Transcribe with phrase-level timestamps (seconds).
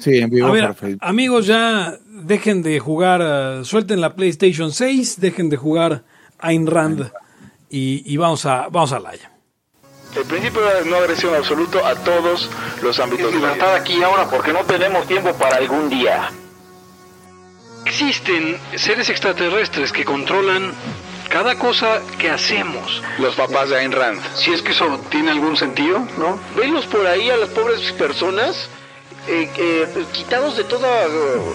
[0.00, 5.20] Sí, en vivo A ver, amigos, ya dejen de jugar, eh, suelten la PlayStation 6,
[5.20, 6.04] dejen de jugar
[6.38, 7.10] Ayn Rand
[7.70, 9.30] y, y vamos a vamos a Laia.
[10.14, 12.50] El principio de no agresión absoluto a todos
[12.82, 13.40] los ámbitos vida.
[13.40, 16.30] libertad aquí y ahora porque no tenemos tiempo para algún día.
[17.84, 20.72] Existen seres extraterrestres que controlan
[21.28, 23.02] cada cosa que hacemos.
[23.18, 24.20] Los papás de Ayn Rand.
[24.34, 26.38] Si es que eso tiene algún sentido, ¿no?
[26.56, 28.68] Venlos por ahí a las pobres personas
[29.28, 31.54] eh, eh, quitados de toda eh,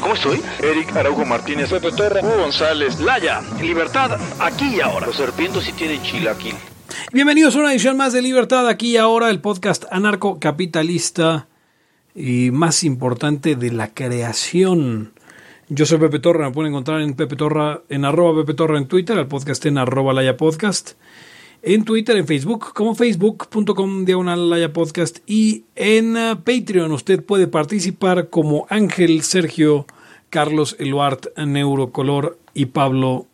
[0.00, 0.40] ¿Cómo estoy?
[0.62, 5.06] Eric Araujo Martínez, Pepe Torra, Hugo González, Laya, libertad aquí y ahora.
[5.06, 6.54] Los serpientes sí tienen chilaquil.
[7.12, 11.48] Bienvenidos a una edición más de Libertad aquí y ahora, el podcast anarcocapitalista
[12.14, 15.12] y más importante de la creación.
[15.68, 18.88] Yo soy Pepe Torra, me pueden encontrar en Pepe Torra, en arroba Pepe Torra en
[18.88, 20.92] Twitter, el podcast en arroba Laya Podcast,
[21.62, 27.46] en Twitter, en Facebook, como facebook.com diagonal Laya Podcast y en uh, Patreon usted puede
[27.46, 29.86] participar como Ángel, Sergio,
[30.30, 33.26] Carlos, Eluart, Neurocolor y Pablo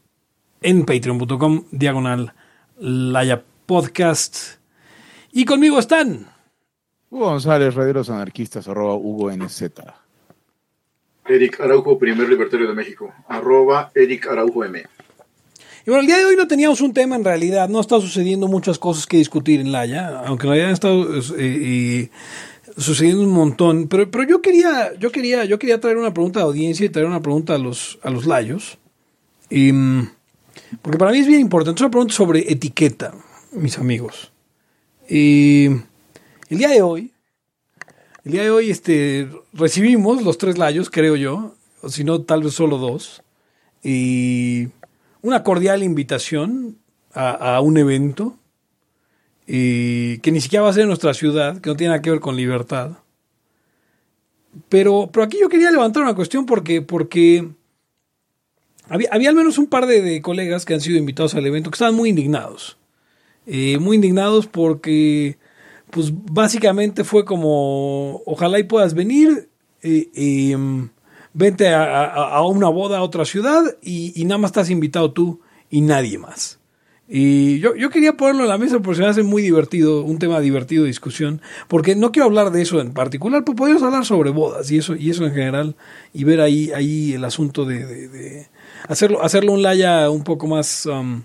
[0.63, 2.33] en patreon.com diagonal
[2.79, 4.59] Laya Podcast.
[5.31, 6.27] Y conmigo están.
[7.11, 9.63] Hugo González, Raderos Anarquistas, arroba Hugo NZ.
[11.29, 13.13] Eric Araujo, primer libertario de México.
[13.29, 14.83] Arroba Eric Araujo M.
[15.87, 18.49] Y bueno, el día de hoy no teníamos un tema en realidad, no está sucediendo
[18.49, 22.11] muchas cosas que discutir en Laya, aunque en realidad han estado eh, eh,
[22.77, 26.43] sucediendo un montón, pero, pero yo quería, yo quería, yo quería traer una pregunta a
[26.43, 28.79] la audiencia y traer una pregunta a los, a los layos.
[29.49, 30.11] Y, mm,
[30.83, 33.15] porque para mí es bien importante, es una pregunta sobre etiqueta,
[33.53, 34.33] mis amigos.
[35.09, 35.67] Y
[36.49, 37.13] el día de hoy,
[38.25, 42.43] el día de hoy este, recibimos los tres layos, creo yo, o si no, tal
[42.43, 43.23] vez solo dos,
[43.83, 44.69] y
[45.23, 46.79] una cordial invitación
[47.15, 48.37] a, a un evento
[49.47, 52.11] y que ni siquiera va a ser en nuestra ciudad, que no tiene nada que
[52.11, 52.99] ver con libertad.
[54.69, 57.49] Pero, pero aquí yo quería levantar una cuestión porque, porque
[58.89, 61.77] había, había al menos un par de, colegas que han sido invitados al evento que
[61.77, 62.77] estaban muy indignados.
[63.47, 65.39] Eh, muy indignados porque,
[65.91, 69.49] pues básicamente fue como, ojalá y puedas venir,
[69.83, 70.57] eh, eh,
[71.33, 75.41] vente a una boda a otra ciudad y, y nada más estás invitado tú
[75.71, 76.59] y nadie más.
[77.09, 80.19] Y yo, yo quería ponerlo en la mesa porque se me hace muy divertido, un
[80.19, 84.05] tema divertido de discusión, porque no quiero hablar de eso en particular, pero podemos hablar
[84.05, 85.77] sobre bodas y eso, y eso en general,
[86.13, 88.49] y ver ahí, ahí el asunto de,
[88.89, 91.23] hacerlo, hacerlo un laya un poco más, um,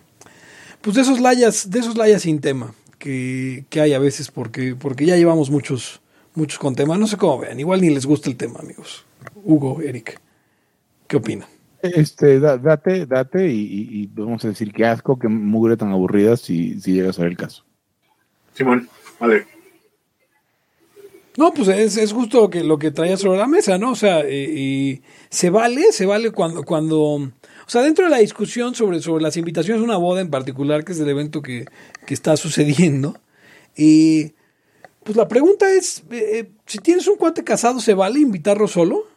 [0.81, 4.75] pues de esos layas, de esos layas sin tema que, que hay a veces, porque,
[4.75, 6.01] porque ya llevamos muchos,
[6.35, 6.97] muchos con tema.
[6.97, 9.05] No sé cómo vean, igual ni les gusta el tema, amigos.
[9.43, 10.21] Hugo, Eric,
[11.07, 11.47] ¿qué opinan?
[11.83, 15.91] Este, da- date, date y, y- y vamos a decir que asco, que mugre tan
[15.91, 17.65] aburrida si, si llega a ser el caso.
[18.53, 18.87] Simón,
[19.19, 19.45] vale.
[21.37, 23.91] No, pues es, es justo lo que, lo que traía sobre la mesa, ¿no?
[23.91, 27.31] O sea, eh, y se vale, se vale cuando, cuando, o
[27.67, 30.91] sea, dentro de la discusión sobre, sobre las invitaciones a una boda en particular, que
[30.91, 31.65] es el evento que,
[32.05, 33.17] que está sucediendo,
[33.77, 34.33] y
[35.05, 39.07] pues la pregunta es, eh, eh, si tienes un cuate casado, ¿se vale invitarlo solo?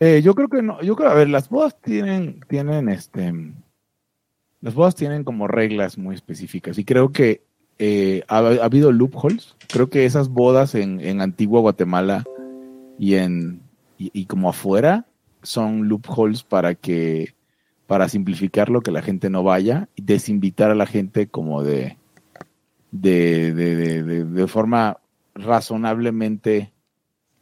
[0.00, 3.32] Eh, yo creo que no, yo creo, a ver, las bodas tienen, tienen este,
[4.60, 7.42] las bodas tienen como reglas muy específicas y creo que
[7.78, 9.56] eh, ha, ha habido loopholes.
[9.68, 12.24] Creo que esas bodas en, en Antigua Guatemala
[12.98, 13.60] y en
[13.96, 15.06] y, como afuera
[15.42, 17.34] son loopholes para que
[17.86, 21.96] para simplificar lo que la gente no vaya y desinvitar a la gente como de,
[22.90, 24.98] de, de, de- de forma
[25.34, 26.72] razonablemente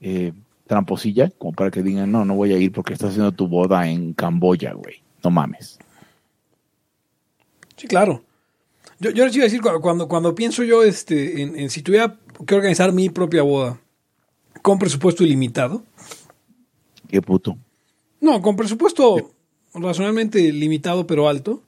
[0.00, 0.32] eh,
[0.66, 3.88] tramposilla, como para que digan, no, no voy a ir porque estás haciendo tu boda
[3.88, 5.02] en Camboya, güey.
[5.22, 5.78] No mames.
[7.76, 8.22] Sí, claro.
[9.00, 11.82] Yo, yo les iba a decir, cu- cuando, cuando pienso yo este, en, en si
[11.82, 13.80] tuviera que organizar mi propia boda
[14.62, 15.82] con presupuesto ilimitado,
[17.08, 17.58] Qué puto.
[18.22, 19.32] No, con presupuesto
[19.74, 21.62] razonablemente limitado pero alto.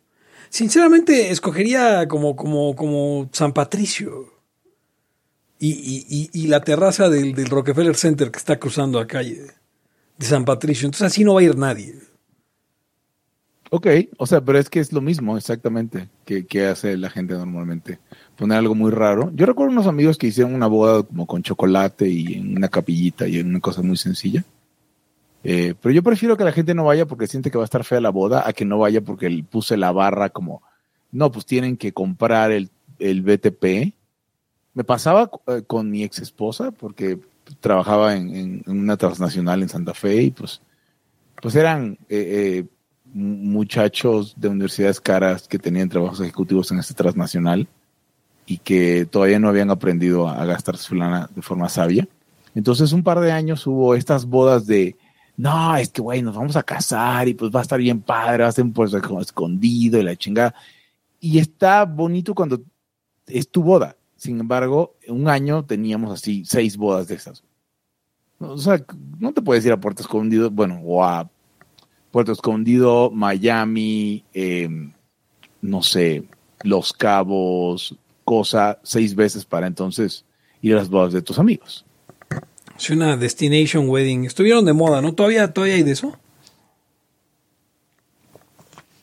[0.49, 4.33] Sinceramente, escogería como, como, como San Patricio.
[5.59, 9.41] Y, y- y- la terraza del, del Rockefeller Center que está cruzando la calle
[10.19, 10.87] de San Patricio.
[10.87, 11.95] Entonces así no va a ir nadie.
[13.71, 13.87] Ok,
[14.19, 17.99] o sea, pero es que es lo mismo exactamente que, que hace la gente normalmente.
[18.37, 19.33] Poner algo muy raro.
[19.35, 23.27] Yo recuerdo unos amigos que hicieron una boda como con chocolate y en una capillita
[23.27, 24.45] y en una cosa muy sencilla.
[25.43, 27.85] Eh, pero yo prefiero que la gente no vaya porque siente que va a estar
[27.85, 30.63] fea la boda a que no vaya porque puse la barra como,
[31.11, 33.93] no, pues tienen que comprar el, el BTP.
[34.75, 37.19] Me pasaba eh, con mi ex esposa porque
[37.61, 40.61] trabajaba en, una transnacional en Santa Fe y pues,
[41.41, 42.65] pues eran eh, eh,
[43.13, 47.69] mu- muchachos de universidades caras que tenían trabajos ejecutivos en esta transnacional
[48.47, 52.07] y que todavía no habían aprendido a, gastar su lana de forma sabia.
[52.55, 54.97] Entonces, un par de años hubo estas bodas de,
[55.37, 58.43] no, es que, güey, nos vamos a casar y pues va a estar bien padre,
[58.43, 60.55] va a ser un pues como escondido y la chingada.
[61.21, 62.61] Y está bonito cuando
[63.27, 63.97] es tu boda.
[64.25, 67.45] Sin embargo, un año teníamos así seis bodas de esas.
[68.39, 68.83] O sea,
[69.19, 71.29] no te puedes ir a Puerto Escondido, bueno, o a
[72.11, 74.67] Puerto Escondido, Miami, eh,
[75.61, 76.25] no sé,
[76.63, 80.25] Los Cabos, cosa, seis veces para entonces
[80.63, 81.85] ir a las bodas de tus amigos.
[82.79, 84.25] Es una destination wedding.
[84.25, 85.13] Estuvieron de moda, ¿no?
[85.13, 86.17] ¿Todavía, todavía hay de eso?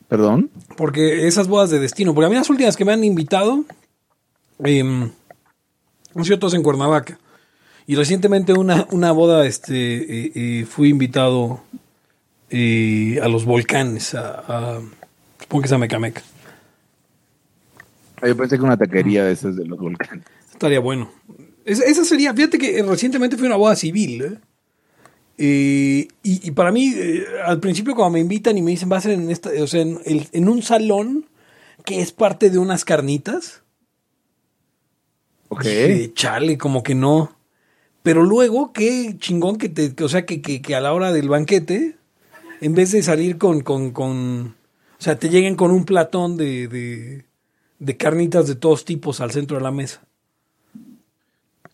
[0.08, 0.50] ¿Perdón?
[0.76, 3.64] Porque esas bodas de destino, porque a mí las últimas que me han invitado
[4.64, 5.10] eh,
[6.22, 7.18] sido todas en Cuernavaca.
[7.86, 9.74] Y recientemente una, una boda, este,
[10.26, 11.62] eh, eh, fui invitado
[12.50, 14.30] eh, a los volcanes, a,
[14.76, 14.80] a-
[15.40, 16.22] supongo que es a Mecameca.
[18.20, 20.24] Ah, Yo pensé que una taquería de esas de los volcanes.
[20.52, 21.10] Estaría bueno.
[21.64, 24.38] Es- esa sería, fíjate que recientemente fue una boda civil.
[25.38, 29.00] y, y para mí, eh, al principio cuando me invitan y me dicen, va a
[29.00, 31.26] ser en, esta, o sea, en, el- en un salón
[31.84, 33.62] que es parte de unas carnitas.
[35.52, 35.62] Ok.
[35.64, 37.36] Dije, chale, como que no.
[38.02, 41.12] Pero luego, qué chingón que te, que, o sea, que, que, que a la hora
[41.12, 41.96] del banquete,
[42.60, 44.54] en vez de salir con, con, con
[44.98, 47.24] o sea, te lleguen con un platón de, de,
[47.78, 50.02] de carnitas de todos tipos al centro de la mesa.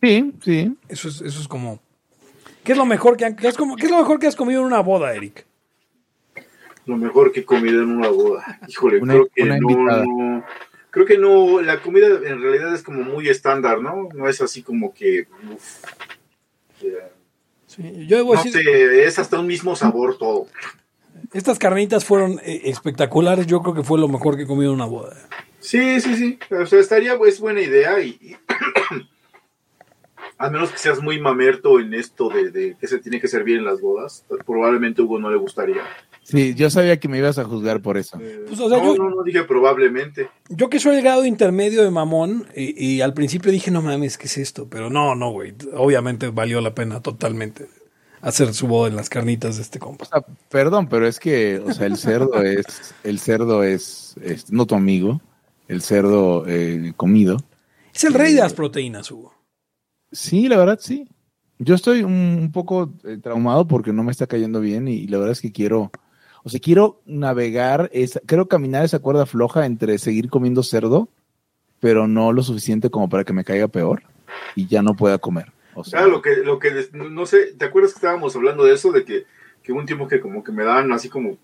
[0.03, 0.77] Sí, sí.
[0.89, 1.81] Eso es, eso es como.
[2.65, 3.67] ¿Qué es lo mejor que, has, qué es lo
[3.99, 5.47] mejor que has comido en una boda, Eric?
[6.85, 8.61] Lo mejor que he comido en una boda.
[8.69, 10.05] Híjole, Una- creo que una no, invitada.
[10.05, 10.45] no-
[10.99, 11.61] Creo que no.
[11.61, 14.09] La comida en realidad es como muy estándar, ¿no?
[14.15, 15.29] No es así como que.
[15.53, 15.85] uf,
[16.83, 17.13] eh,
[17.69, 20.47] Sí, yo debo no decir, sé, es hasta un mismo sabor todo.
[21.33, 23.47] estas carnitas fueron eh, espectaculares.
[23.47, 25.15] Yo creo que fue lo mejor que he comido en una boda.
[25.61, 26.39] Sí, sí, sí.
[26.51, 28.19] O sea, estaría, es buena idea y.
[28.21, 28.37] y-
[30.39, 33.57] Al menos que seas muy mamerto en esto de, de que se tiene que servir
[33.59, 34.25] en las bodas.
[34.47, 35.83] Probablemente a Hugo no le gustaría.
[36.31, 38.19] Sí, yo sabía que me ibas a juzgar por eso.
[38.21, 40.29] Eh, Pues, o sea, no, yo- no, no dije probablemente.
[40.51, 44.19] Yo que soy el grado intermedio de mamón, y, y al principio dije, no mames,
[44.19, 44.69] ¿qué es esto?
[44.69, 45.55] Pero no, no, güey.
[45.75, 47.67] Obviamente valió la pena totalmente
[48.21, 50.05] hacer su boda en las carnitas de este compa.
[50.05, 54.53] O sea, perdón, pero es que, o sea, el cerdo es, el cerdo es, es
[54.53, 55.23] no tu amigo,
[55.67, 57.39] el cerdo eh, comido.
[57.95, 59.33] Es el rey de las proteínas, Hugo.
[60.13, 61.09] Sí, la verdad sí.
[61.59, 65.19] Yo estoy un, un poco eh, traumado porque no me está cayendo bien y, la
[65.19, 65.91] verdad es que quiero,
[66.45, 71.09] o sea, quiero navegar, esa, quiero caminar esa cuerda floja entre seguir comiendo cerdo,
[71.81, 74.03] pero no lo suficiente como para que me caiga peor
[74.55, 75.53] y ya no pueda comer.
[75.75, 78.91] O sea, lo que, lo que, no sé, ¿te acuerdas que estábamos hablando de eso?
[78.91, 79.27] De que,
[79.63, 81.39] que hubo un tiempo que como que me daban así como,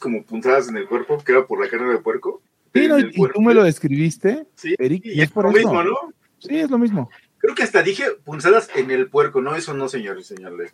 [0.00, 2.40] como puntadas en el cuerpo, que era por la carne de puerco.
[2.72, 5.50] sí, no, y, tú me lo describiste, Sí, Eric, y y es es por lo
[5.50, 5.58] eso.
[5.58, 5.96] mismo, ¿no?
[6.38, 7.10] Sí, es lo mismo.
[7.48, 10.72] Creo que hasta dije punzadas en el puerco, no, eso no, señor y señores.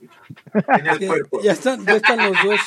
[0.53, 1.41] En el Ya, puerco.
[1.41, 2.61] ya están, ya están los dos.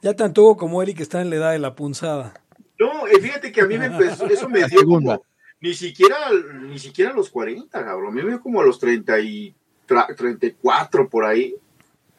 [0.00, 2.34] Ya tanto Hugo como Eric están en la edad de la punzada.
[2.78, 5.24] No, eh, fíjate que a mí me empezó, eso me dio como,
[5.60, 6.16] ni siquiera,
[6.62, 9.54] ni siquiera a los 40, cabrón, a mí me dio como a los 30 y
[9.88, 11.54] tra- 34 por ahí,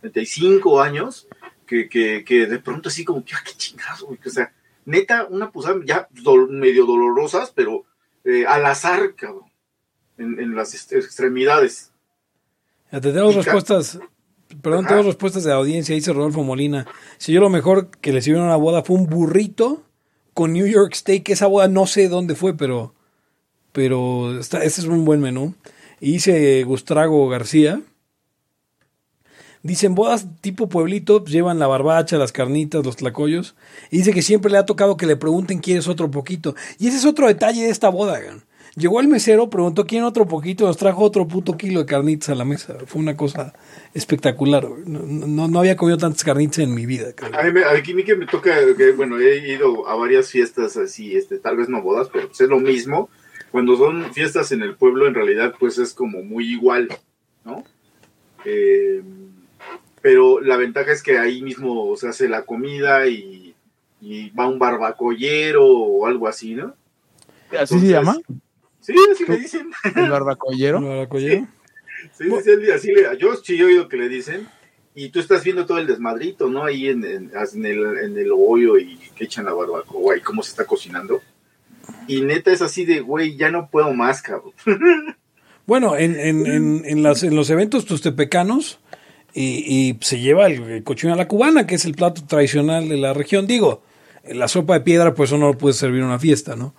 [0.02, 1.28] 35 años,
[1.66, 4.54] que, que, que de pronto así como, que, ah, qué chingazo, güey, o sea,
[4.86, 6.08] neta, una punzada ya
[6.50, 7.86] medio dolorosas, pero
[8.26, 9.46] eh, al azar, cabrón,
[10.18, 11.92] en, en las extremidades.
[12.92, 14.00] Ya te tenemos respuestas.
[14.62, 16.86] Perdón, tenemos respuestas de la audiencia, dice Rodolfo Molina.
[17.18, 19.84] Si yo lo mejor que le sirvieron a una boda fue un burrito
[20.34, 21.30] con New York Steak.
[21.30, 22.94] Esa boda no sé dónde fue, pero,
[23.72, 25.56] pero está, ese es un buen menú.
[26.00, 27.82] Y dice Gustrago García.
[29.64, 33.56] Dicen bodas tipo pueblito, pues, llevan la barbacha, las carnitas, los tlacoyos.
[33.92, 36.54] Y dice que siempre le ha tocado que le pregunten quieres otro poquito.
[36.80, 38.20] Y ese es otro detalle de esta boda.
[38.76, 42.36] Llegó el mesero, preguntó quién otro poquito, nos trajo otro puto kilo de carnitas a
[42.36, 42.76] la mesa.
[42.88, 43.54] Fue una cosa
[43.94, 44.68] espectacular.
[44.86, 47.10] No, no, no había comido tantas carnitas en mi vida.
[47.34, 50.76] A mí, me, aquí me, que me toca, que, bueno, he ido a varias fiestas
[50.76, 53.10] así, este, tal vez no bodas, pero pues es lo mismo.
[53.52, 56.90] Cuando son fiestas en el pueblo, en realidad, pues es como muy igual,
[57.46, 57.64] ¿no?
[58.44, 59.04] Eh,
[60.02, 63.54] pero la ventaja es que ahí mismo se hace la comida y,
[64.02, 66.74] y va un barbacollero o algo así, ¿no?
[67.58, 68.18] ¿Así se llama?
[68.84, 69.72] Sí, así le dicen.
[69.96, 70.82] ¿El barbacollero?
[70.82, 71.48] Baracollero.
[72.18, 74.48] Sí, sí, sí, así le, yo sí he oído que le dicen.
[74.94, 76.66] Y tú estás viendo todo el desmadrito, ¿no?
[76.66, 80.44] Ahí en, en, en el, en el hoyo y que echan la barbacoa y cómo
[80.44, 81.22] se está cocinando.
[82.08, 84.54] Y neta es así de, güey, ya no puedo más, cabrón.
[85.66, 88.80] Bueno, en, en, en, en, las, en los eventos tustepecanos
[89.34, 92.90] y, y se lleva el, el cochino a la cubana, que es el plato tradicional
[92.90, 93.48] de la región.
[93.48, 93.82] Digo,
[94.30, 96.76] la sopa de piedra, pues eso no lo puede servir en una fiesta, ¿no?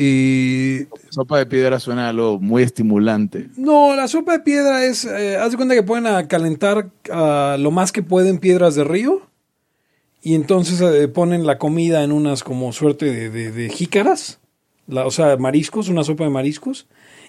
[0.00, 3.48] Y Sopa de piedra suena algo muy estimulante.
[3.56, 6.90] no, la sopa de piedra es, eh, haz de cuenta que pueden a calentar
[7.58, 9.22] lo más que pueden piedras de río
[10.22, 14.38] y entonces eh, ponen la comida en unas como suerte de, de- de jícaras,
[14.86, 16.86] la, o sea, mariscos, una sopa de mariscos,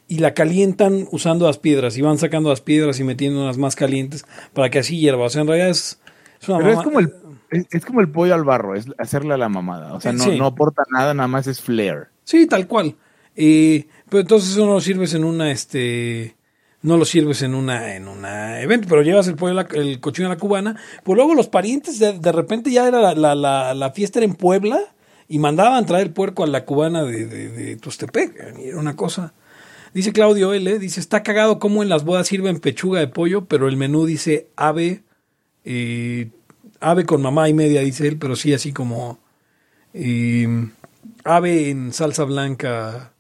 [0.08, 3.76] y la calientan usando las piedras y van sacando las piedras y metiendo unas más
[3.76, 5.26] calientes para que así hierva.
[5.26, 6.00] O sea, en realidad es,
[6.42, 7.14] es una Pero es como el
[7.52, 9.94] es, es como el pollo al barro, es hacerle a la mamada.
[9.94, 10.38] O sea, no, Sí.
[10.38, 12.08] no aporta nada, nada más es flair.
[12.30, 12.96] Sí, tal cual.
[13.36, 16.36] Eh, pero entonces eso no lo sirves en una, este,
[16.84, 20.34] no lo sirves en una, en una evento, pero llevas el pollo, el cochino a
[20.34, 20.80] la cubana.
[21.04, 24.36] Pues luego los parientes, de, de repente ya era la, la, la, fiesta era en
[24.36, 24.80] Puebla
[25.28, 27.80] y mandaban traer puerco a la cubana de, de, de.
[28.60, 29.34] Y era una cosa.
[29.96, 33.68] Dice Claudio L, dice, está cagado como en las bodas sirven pechuga de pollo, pero
[33.68, 35.02] el menú dice ave,
[35.66, 36.30] eh,
[36.80, 39.18] ave con mamá y media, dice él, pero sí así como...
[41.24, 43.12] ave en salsa blanca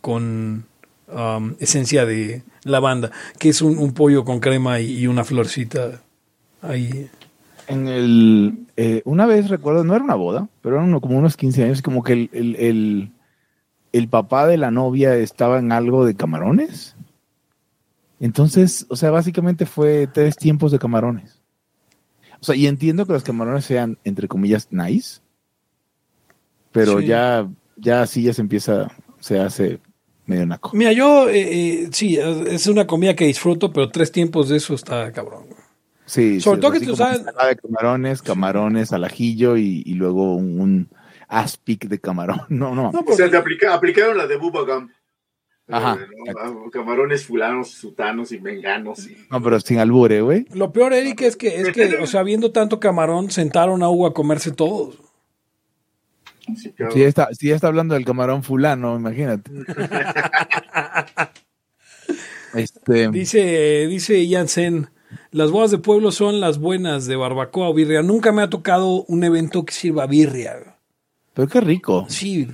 [0.00, 0.66] con
[1.08, 6.02] um, esencia de lavanda, que es un, pollo con crema y, una florcita
[6.62, 7.10] ahí.
[7.66, 11.64] En el, eh, una vez recuerdo, no era una boda, pero eran como unos 15
[11.64, 13.10] años, como que el, el,
[13.92, 16.94] el papá de la novia estaba en algo de camarones.
[18.20, 21.40] Entonces, o sea, básicamente fue tres tiempos de camarones.
[22.40, 25.20] O sea, y entiendo que los camarones sean, entre comillas, nice,
[26.74, 27.06] pero Sí.
[27.06, 28.88] ya, ya así ya se empieza,
[29.20, 29.78] se hace
[30.26, 30.70] medio naco.
[30.74, 34.74] Mira, yo eh, eh, sí, es una comida que disfruto, pero tres tiempos de eso
[34.74, 35.44] está cabrón.
[36.06, 40.34] Sí, Sobre sí, todo que tú sabes- de camarones, camarones al ajillo y, y luego
[40.36, 40.88] un, un
[41.28, 42.42] aspic de camarón.
[42.50, 42.82] No, no.
[42.84, 44.90] No, O sea, porque- te aplica- aplicaron la de Bubba Gump.
[45.66, 46.06] Ajá, Eh,
[46.44, 46.70] ¿no?
[46.70, 49.06] Camarones fulanos, sutanos y menganos.
[49.08, 50.44] y- No, pero sin albure, güey.
[50.52, 54.06] lo peor, Eric, es que, es que, o sea, viendo tanto camarón, sentaron a Hugo
[54.06, 54.98] a comerse todos.
[56.56, 56.74] Sí.
[56.92, 59.50] Si ya, está, si ya está hablando del camarón fulano, imagínate.
[62.54, 64.88] este, Dice, dice Jansen,
[65.30, 68.02] las bodas de pueblo son las buenas de barbacoa o birria.
[68.02, 70.76] Nunca me ha tocado un evento que sirva birria.
[71.32, 72.48] pero qué rico, Sí,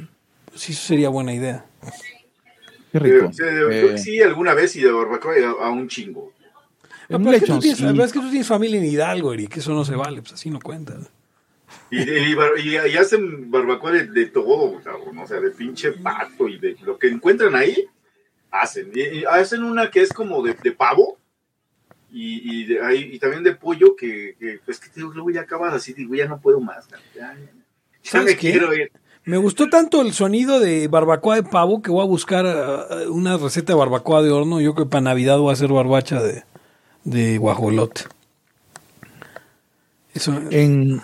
[0.54, 1.64] sí, eso sería buena idea.
[2.92, 3.32] qué Eh, rico.
[3.32, 6.32] sí, creo que Eh, sí, alguna vez y de barbacoa a, a un chingo.
[7.08, 7.92] Pero es, que tú tienes, lechoncito.
[7.92, 10.48] pero es que tú tienes familia en Hidalgo, Eric, eso no se vale, pues así
[10.48, 10.96] no cuenta.
[11.90, 15.18] Y, y, bar- y- y hacen barbacoa de, de todo, cabrón.
[15.18, 17.86] O sea, de pinche pato y de lo que encuentran ahí,
[18.50, 18.90] hacen.
[18.94, 21.18] Y, y hacen una que es como de, de pavo.
[22.12, 25.30] Y, y, de- ahí- y también de pollo, que, que pues que te digo, luego
[25.30, 26.86] ya acabas así, digo, ya no puedo más.
[26.86, 27.36] cabrón, Ya,
[28.02, 28.50] ¿Sabes me qué?
[28.52, 28.90] quiero ir.
[29.24, 33.36] Me gustó tanto el sonido de barbacoa de pavo que voy a buscar ah, una
[33.36, 34.60] receta de barbacoa de horno.
[34.60, 36.42] Yo creo que para Navidad voy a hacer barbacha de,
[37.04, 38.02] de guajolote.
[40.14, 41.00] Eso, En,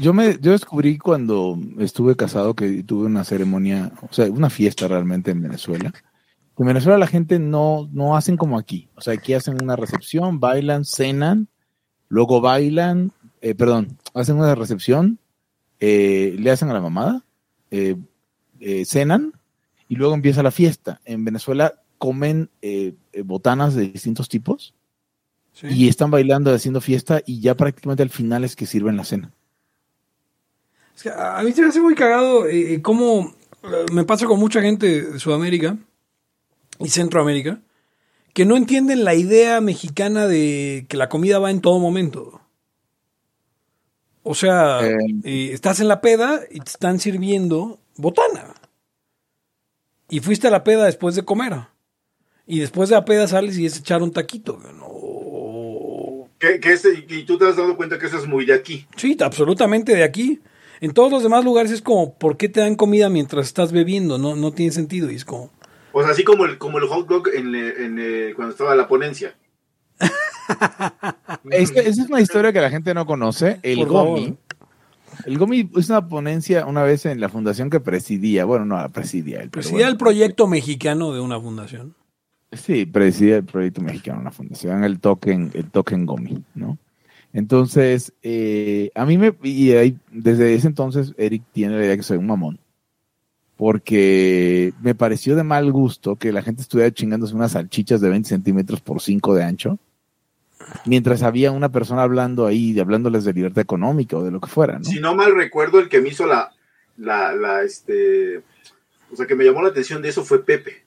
[0.00, 4.88] yo me yo descubrí cuando estuve casado que tuve una ceremonia, o sea, una fiesta
[4.88, 5.92] realmente en Venezuela.
[6.58, 8.88] En Venezuela la gente no, no hacen como aquí.
[8.96, 11.48] O sea, aquí hacen una recepción, bailan, cenan,
[12.08, 15.18] luego bailan, eh, perdón, hacen una recepción,
[15.78, 17.24] eh, le hacen a la mamada,
[17.70, 17.96] eh,
[18.60, 19.32] eh, cenan
[19.88, 21.00] y luego empieza la fiesta.
[21.04, 24.74] En Venezuela comen eh, eh, botanas de distintos tipos
[25.52, 25.66] sí.
[25.68, 29.32] y están bailando, haciendo fiesta y ya prácticamente al final es que sirven la cena.
[30.98, 34.40] Es que a mí se me hace muy cagado eh, cómo eh, me pasa con
[34.40, 35.76] mucha gente de Sudamérica
[36.80, 37.60] y Centroamérica
[38.34, 42.40] que no entienden la idea mexicana de que la comida va en todo momento.
[44.24, 44.96] O sea, Eh.
[45.22, 48.54] eh, estás en la peda y te están sirviendo botana.
[50.10, 51.54] Y fuiste a la peda después de comer.
[52.44, 54.58] Y después de la peda sales y es echar un taquito.
[54.80, 56.26] No.
[56.40, 58.84] Que, que ese- y tú te has dado cuenta que eso es muy de aquí.
[58.96, 60.40] Sí, absolutamente de aquí.
[60.80, 64.18] En todos los demás lugares es como, ¿por qué te dan comida mientras estás bebiendo?
[64.18, 65.10] No, no tiene sentido.
[65.10, 65.50] Y es como,
[65.92, 68.86] O sea, así como el, como el hot dog en, eh, en, cuando estaba la
[68.88, 69.34] ponencia.
[71.50, 73.58] Esta- esa es una historia que la gente no conoce.
[73.62, 74.24] El Por Gomi.
[74.26, 74.36] favor.
[75.26, 78.44] El Gomi hizo una ponencia una vez en la fundación que presidía.
[78.44, 79.90] Bueno, no, la presidía pero presidía bueno.
[79.92, 81.94] el proyecto mexicano de una fundación.
[82.52, 86.78] Sí, presidía el proyecto mexicano, una fundación, el token, el token Gomi, ¿no?
[87.32, 92.02] Entonces, eh, a mí me, y ahí, desde ese entonces, Eric tiene la idea que
[92.02, 92.58] soy un mamón.
[93.56, 98.28] Porque me pareció de mal gusto que la gente estuviera chingándose unas salchichas de 20
[98.28, 99.78] centímetros por 5 de ancho,
[100.86, 104.78] mientras había una persona hablando ahí, hablándoles de libertad económica o de lo que fuera,
[104.78, 104.84] ¿no?
[104.84, 106.52] Si no mal recuerdo, el que me hizo la,
[106.98, 108.38] la, la, este,
[109.12, 110.84] o sea, que me llamó la atención de eso fue Pepe,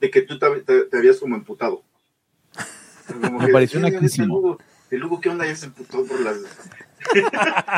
[0.00, 1.82] de que tú te, te- te habías como emputado.
[3.20, 4.58] Como Me que, pareció "Eh, naquísimo".
[4.90, 5.46] El Hugo, ¿qué onda?
[5.46, 6.36] Ya se emputó por las...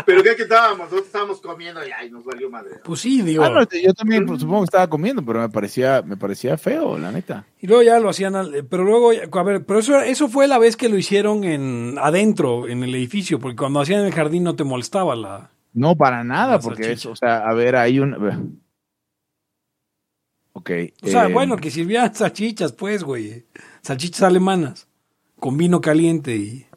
[0.07, 0.79] Pero ¿qué que estábamos?
[0.79, 2.77] Nosotros estábamos comiendo y ay, nos valió madre.
[2.83, 3.45] Pues sí, digo.
[3.45, 6.99] Ah, no, yo también pues, supongo que estaba comiendo, pero me parecía, me parecía feo,
[6.99, 7.45] la neta.
[7.61, 10.59] Y luego ya lo hacían, al- pero luego, a ver, pero eso, eso fue la
[10.59, 14.45] vez que lo hicieron en adentro, en el edificio, porque cuando hacían en el jardín
[14.45, 15.50] no te molestaba la...
[15.75, 17.05] No, para nada, porque salchichas.
[17.05, 18.61] es, o sea, a ver, hay un...
[20.53, 20.71] Ok.
[21.03, 23.45] O sea, eh, bueno, que sirvieran salchichas, pues, güey.
[23.83, 24.88] Salchichas alemanas,
[25.38, 26.68] con vino caliente y...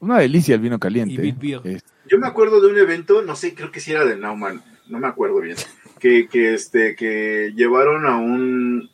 [0.00, 1.14] Una delicia el vino caliente.
[1.14, 1.16] Y.
[1.64, 4.62] Es- Yo me acuerdo de un evento, no sé, creo que sí era de Nauman,
[4.88, 5.56] no me acuerdo bien,
[5.98, 8.90] que, que, este, que llevaron a un,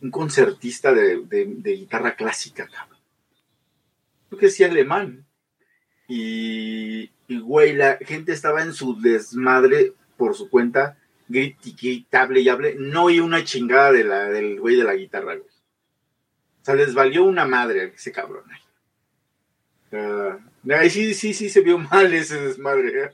[0.00, 2.98] un concertista de, de- de guitarra clásica, cabrón.
[4.28, 5.24] Creo que sí alemán.
[6.08, 12.74] Y, y, güey, la gente estaba en su desmadre por su cuenta, gritable y hable,
[12.78, 15.48] no oí una chingada de la, del güey de la guitarra, güey.
[15.48, 18.44] O sea, les valió una madre ese cabrón.
[18.50, 18.58] Ah,
[20.70, 23.10] ahí sí, sí, sí se vio mal ese desmadre.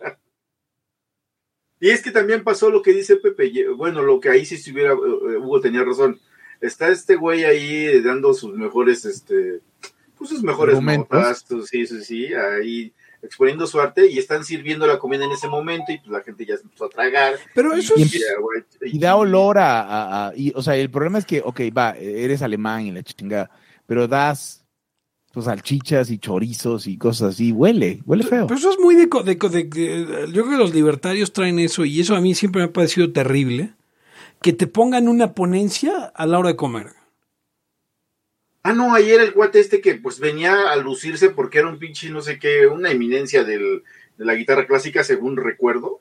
[1.81, 3.69] y es que también pasó lo que dice Pepe.
[3.71, 6.21] Bueno, lo que ahí sí estuviera, eh, Hugo tenía razón.
[6.61, 9.61] Está este güey ahí dando sus mejores, este,
[10.19, 14.87] pues sus mejores notas, sus- sí, sí, sí, ahí exponiendo su arte y están sirviendo
[14.87, 17.35] la comida en ese momento y pues la gente ya se empezó a tragar.
[17.55, 18.13] Pero eso Y es...
[18.13, 21.41] ya, güey, Y da olor a, a- a- y, o sea, el problema es que,
[21.45, 23.51] ok, va, eres alemán y la chingada,
[23.87, 24.60] pero das
[25.33, 28.47] pues salchichas y chorizos y cosas así, huele, huele feo.
[28.47, 31.33] Pero eso es muy de, co- de co- de- de- Yo creo que los libertarios
[31.33, 33.75] traen eso y eso a mí siempre me ha parecido terrible.
[34.43, 36.89] Que te pongan una ponencia a la hora de comer.
[38.63, 42.11] Ah, no, ayer el cuate este que pues venía a lucirse porque era un pinche,
[42.11, 43.83] no sé qué, una eminencia del-
[44.19, 46.00] de la guitarra clásica, según recuerdo.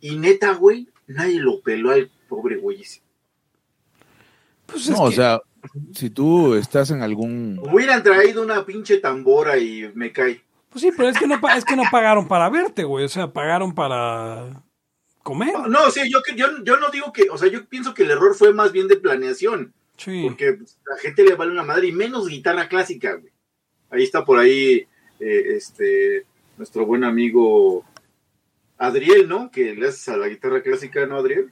[0.00, 3.00] Y neta, güey, nadie lo peló al pobre güey ese.
[4.66, 5.40] Pues no, es o que- sea,
[5.92, 7.58] si tú estás en algún...
[7.58, 10.42] Hubieran traído una pinche tambora y me cae.
[10.70, 13.04] Pues sí, pero es que no, es que no pagaron para verte, güey.
[13.04, 14.64] O sea, pagaron para
[15.22, 15.54] comer.
[15.68, 18.34] No, sí, yo, yo, yo no digo que, o sea, yo pienso que el error
[18.34, 19.72] fue más bien de planeación.
[19.96, 20.24] Sí.
[20.26, 23.32] Porque pues, la gente le vale una madre y menos guitarra clásica, güey.
[23.90, 24.86] Ahí está por ahí
[25.20, 27.84] eh, este nuestro buen amigo
[28.78, 29.50] Adriel, ¿no?
[29.50, 31.50] Que le haces a la guitarra clásica, ¿no, Adriel?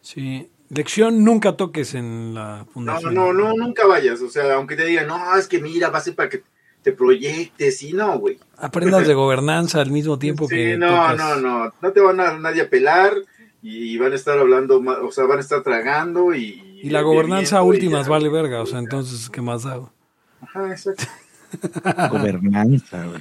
[0.00, 0.48] Sí.
[0.70, 3.14] Lección nunca toques en la No, fundación.
[3.14, 4.20] no, no, nunca vayas.
[4.22, 6.42] O sea, aunque te digan, no, es que mira, va a ser para que
[6.82, 7.82] te proyectes.
[7.82, 8.38] Y no, güey.
[8.56, 10.78] Aprendas de gobernanza al mismo tiempo Sí, que.
[10.78, 11.16] no, tocas.
[11.18, 11.72] no, no.
[11.82, 13.14] No te van a nadie a pelar
[13.62, 16.80] y van a estar hablando, o sea, van a estar tragando y.
[16.82, 18.10] Y la gobernanza y últimas ya.
[18.12, 19.92] vale verga, o sea, entonces, ¿qué más hago?
[20.40, 21.04] Ajá, exacto.
[22.10, 23.20] gobernanza, güey.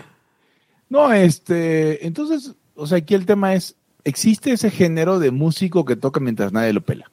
[0.90, 5.96] No, este, entonces, o sea, aquí el tema es, ¿existe ese género de músico que
[5.96, 7.12] toca mientras nadie lo pela?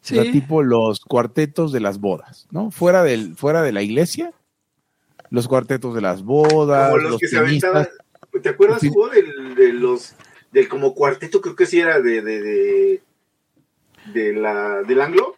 [0.00, 0.18] Sí.
[0.18, 2.70] O sea, tipo los cuartetos de las bodas, ¿no?
[2.70, 4.32] Fuera del, fuera de la iglesia,
[5.30, 7.70] los cuartetos de las bodas, Como los, los que se pianistas.
[7.70, 8.42] aventaban.
[8.42, 8.88] ¿Te acuerdas, Sí.
[8.88, 10.14] Hugo, del, de los.
[10.52, 12.22] del como cuarteto, creo que sí era de.
[12.22, 13.02] de, de,
[14.14, 15.36] de la, del anglo?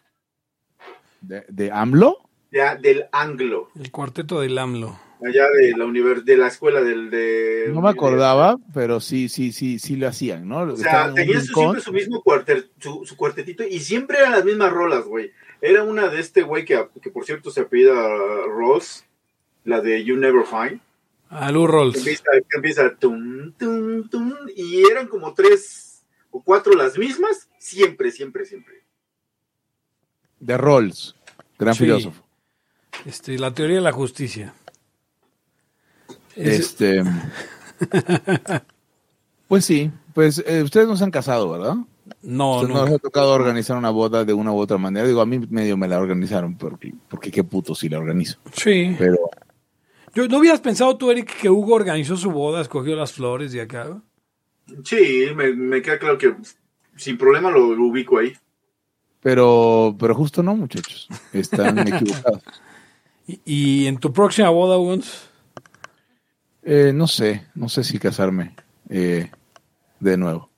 [1.21, 2.17] de, de AMLO.
[2.51, 3.69] Ya, del anglo.
[3.75, 4.99] El cuarteto del AMLO.
[5.25, 7.09] Allá de la univers de la escuela del.
[7.09, 10.59] De, No me acordaba, pero sí, sí, sí, sí lo hacían, ¿no?
[10.61, 11.43] O sea, su, rincón.
[11.53, 15.31] siempre su mismo cuartel, su, su cuartetito y siempre eran las mismas rolas, güey.
[15.61, 17.93] Era una de este güey que, que por cierto se apellida
[18.47, 19.05] Ross,
[19.63, 20.81] la de You Never Find.
[21.29, 21.97] A Lou Que Rolls.
[21.97, 28.11] empieza, que empieza tum, tum, tum, y eran como tres o cuatro las mismas, siempre,
[28.11, 28.83] siempre, siempre.
[30.39, 31.15] De Rawls,
[31.57, 31.85] gran Sí.
[31.85, 32.21] filósofo.
[33.05, 34.53] Este, la teoría de la justicia.
[36.35, 37.03] Es- Este.
[39.47, 41.75] pues sí, pues eh, ustedes no se han casado, ¿verdad?
[42.21, 42.79] no, Ustedes no.
[42.81, 45.07] no les ha tocado organizar una boda de una u otra manera.
[45.07, 48.37] Digo, a mí medio me la organizaron, porque, porque qué puto si la organizo.
[48.53, 48.95] Sí.
[48.97, 49.17] Pero
[50.13, 53.61] Yo, ¿No hubieras pensado tú, Eric, que Hugo organizó su boda, escogió las flores de
[53.61, 54.01] acá?
[54.85, 56.35] Sí, me, me queda claro que
[56.95, 58.33] sin problema lo, lo ubico ahí.
[59.21, 61.07] Pero, pero justo no, muchachos.
[61.31, 62.41] Están equivocados.
[63.27, 64.97] Y, y en tu próxima boda, Hugo,
[66.65, 68.55] Eh, no sé, no sé si casarme
[68.89, 69.29] eh,
[69.99, 70.49] de nuevo.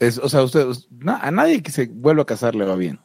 [0.00, 2.98] Es, o sea, ustedes, na- a nadie que se vuelva a casar le va bien.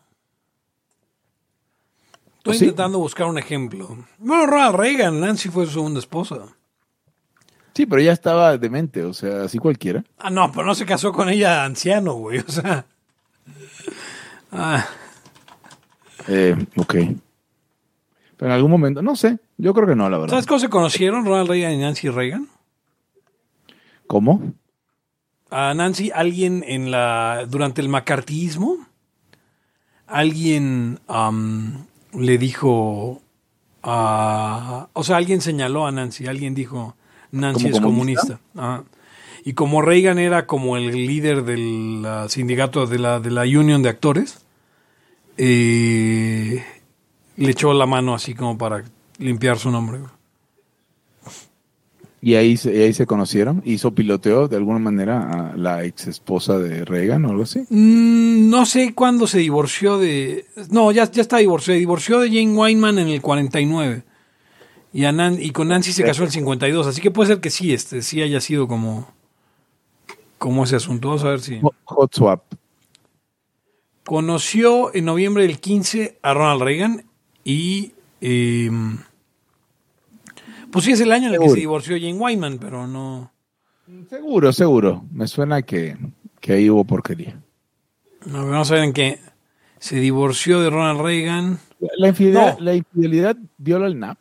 [2.38, 2.66] Estoy ¿Sí?
[2.66, 4.06] intentando buscar un ejemplo.
[4.18, 6.38] Bueno, Ronald Reagan, Nancy fue su segunda esposa.
[7.74, 10.04] Sí, pero ya estaba demente, o sea, así cualquiera.
[10.18, 12.40] Ah, no, pero no se casó con ella anciano, güey.
[12.40, 12.86] O sea.
[14.52, 14.86] Ah,
[16.28, 16.96] Eh, ok.
[18.40, 20.32] Pero en algún momento, no sé, yo creo que no, la verdad.
[20.32, 22.48] ¿Sabes cómo se conocieron Ronald Reagan y Nancy Reagan?
[24.08, 24.54] ¿Cómo?
[25.52, 27.46] A Nancy, alguien en la.
[27.50, 28.78] durante el macartismo,
[30.08, 31.00] alguien
[32.14, 33.22] le dijo.
[33.84, 36.96] a- o sea, alguien señaló a Nancy, alguien dijo:
[37.32, 38.40] Nancy ¿Como es comunista?
[39.44, 43.82] Y como Reagan era como el líder del ah, sindicato de la, de la Union
[43.82, 44.46] de Actores,
[45.38, 46.64] eh,
[47.40, 48.84] le echó la mano así como para
[49.18, 50.00] limpiar su nombre.
[52.22, 53.62] Y ahí, y ahí se conocieron.
[53.64, 57.60] Hizo piloteo de alguna manera a la ex esposa de Reagan o algo así.
[57.70, 60.46] Mm, no sé cuándo se divorció de...
[60.70, 61.76] No, ya, ya está divorciado.
[61.76, 64.04] Se divorció de Jane Weinman en el 49.
[64.92, 66.88] Y, a Nan- y con Nancy se casó en el 52.
[66.88, 69.08] Así que puede ser que sí, este, sí haya sido como,
[70.38, 71.08] como ese asunto.
[71.08, 71.62] Vamos a ver si...
[71.86, 72.42] Hot swap.
[74.04, 77.06] Conoció en noviembre del 15 a Ronald Reagan
[77.52, 77.94] y...
[78.22, 78.70] eh,
[80.72, 83.32] pues sí, es el año en el que se divorció Jane Weinman, pero no...
[84.10, 85.04] Seguro, seguro.
[85.12, 85.98] Me suena que,
[86.40, 87.40] que ahí hubo porquería.
[88.26, 89.20] no vamos a ver en qué...
[89.80, 91.58] Se divorció de Ronald Reagan.
[91.98, 92.64] La infidelidad, No.
[92.66, 94.18] la infidelidad viola el NAP.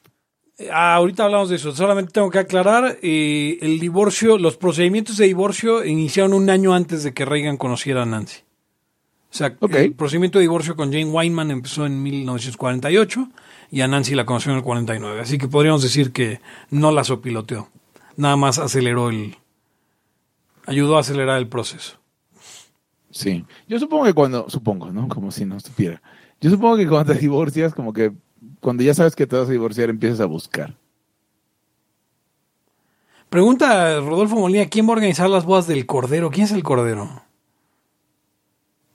[0.73, 1.75] Ah, ahorita hablamos de eso.
[1.75, 7.03] Solamente tengo que aclarar, eh, el divorcio, los procedimientos de divorcio iniciaron un año antes
[7.03, 8.39] de que Reagan conociera a Nancy.
[9.31, 13.29] O sea, el procedimiento de divorcio con Jane Weinman empezó en 1948
[13.71, 15.21] y a Nancy la conoció en el 49.
[15.21, 17.69] Así que podríamos decir que no la sopiloteó.
[18.17, 19.37] Nada más aceleró el...
[20.67, 21.99] ayudó a acelerar el proceso.
[23.11, 23.45] Sí.
[23.69, 25.09] Yo supongo que cuando, supongo, ¿no?
[25.09, 26.01] Como si no supiera.
[26.41, 28.13] Yo supongo que cuando te divorcias, como que
[28.61, 30.75] cuando ya sabes que te vas a divorciar, empiezas a buscar.
[33.29, 36.31] Pregunta Rodolfo Molina, ¿quién va a organizar las bodas del Cordero?
[36.31, 37.28] ¿Quién es el Cordero?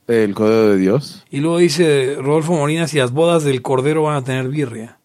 [0.07, 1.23] El código de Dios.
[1.29, 4.97] Y luego dice Rodolfo Molina si las bodas del Cordero van a tener birria.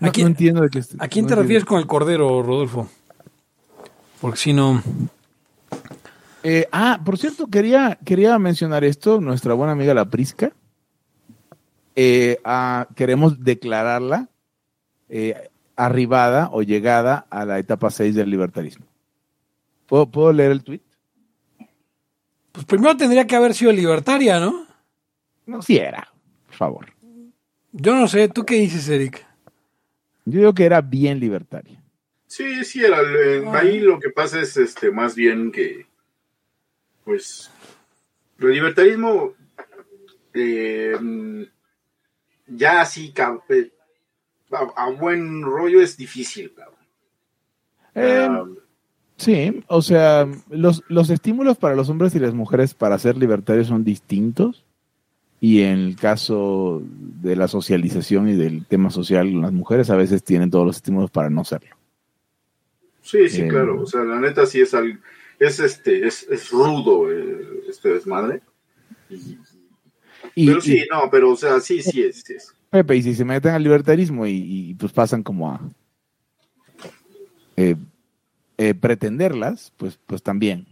[0.00, 1.42] ¿A No, quién, no entiendo de qué est- ¿a quién no te entiendo.
[1.42, 2.88] refieres con el Cordero, Rodolfo?
[4.20, 4.82] Porque si no...
[6.42, 10.52] Eh, ah, por cierto, quería, quería mencionar esto, nuestra buena amiga la Prisca.
[11.96, 12.38] Eh,
[12.96, 14.28] queremos declararla
[15.08, 18.84] eh, arribada o llegada a la etapa 6 del libertarismo.
[19.86, 20.80] ¿Puedo, ¿Puedo leer el tweet?
[22.54, 24.64] Pues primero tendría que haber sido libertaria, ¿no?
[25.44, 26.08] No, si era,
[26.46, 26.86] por favor.
[27.72, 29.26] Yo no sé, ¿tú qué dices, Eric?
[30.24, 31.82] Yo digo que era bien libertaria.
[32.28, 35.88] Sí, sí, era, eh, ahí lo que pasa es este más bien que,
[37.04, 37.50] pues,
[38.38, 39.34] el libertarismo
[40.32, 40.96] eh,
[42.46, 43.12] ya así
[43.48, 43.72] eh,
[44.52, 46.78] a, a buen rollo es difícil, cabrón.
[47.96, 48.44] Eh, Ah,
[49.16, 53.68] sí, o sea, los, los estímulos para los hombres y las mujeres para ser libertarios
[53.68, 54.64] son distintos.
[55.40, 60.24] Y en el caso de la socialización y del tema social, las mujeres a veces
[60.24, 61.76] tienen todos los estímulos para no serlo.
[63.02, 63.82] sí, sí, eh, claro.
[63.82, 65.00] O sea, la neta sí es al-
[65.38, 68.40] es este, es, es rudo eh, este desmadre.
[69.10, 69.36] Y-
[70.36, 72.22] Y, pero y, sí, no, pero o sea, sí, sí es.
[72.22, 72.54] sí es.
[72.70, 74.32] Pepe, y si se meten al libertarismo y,
[74.70, 75.60] y, pues pasan como a
[77.56, 77.76] eh,
[78.58, 80.66] eh, pretenderlas, pues, pues también.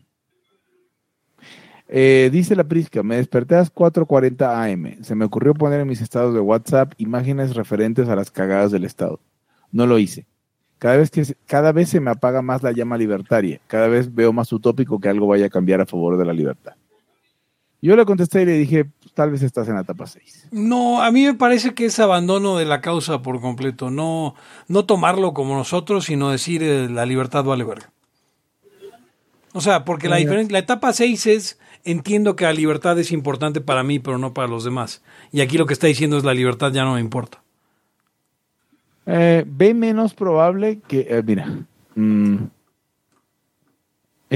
[1.88, 5.04] Eh, dice la Prisca, me desperté a las 4.40 am.
[5.04, 8.84] Se me ocurrió poner en mis estados de WhatsApp imágenes referentes a las cagadas del
[8.84, 9.20] Estado.
[9.70, 10.26] No lo hice.
[10.78, 13.60] Cada vez, que, cada vez se me apaga más la llama libertaria.
[13.66, 16.72] Cada vez veo más utópico que algo vaya a cambiar a favor de la libertad.
[17.82, 20.48] Yo le contesté y le dije, "Pues, tal vez estás en la etapa 6.
[20.52, 23.90] No, a mí me parece que es abandono de la causa por completo.
[23.90, 24.34] No,
[24.68, 27.90] no tomarlo como nosotros, sino decir eh, la libertad vale verga.
[29.52, 33.82] O sea, porque la, la etapa 6 es, entiendo que la libertad es importante para
[33.82, 35.02] mí, pero no para los demás.
[35.30, 37.42] Y aquí lo que está diciendo es la libertad ya no me importa.
[39.06, 41.00] Eh, ve menos probable que.
[41.00, 41.46] eh, mira.
[41.96, 42.36] mm,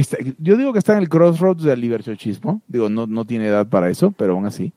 [0.01, 2.63] está- yo digo que está en el crossroads del libertochismo.
[2.69, 4.73] Digo, no, no tiene edad para eso, pero aún así.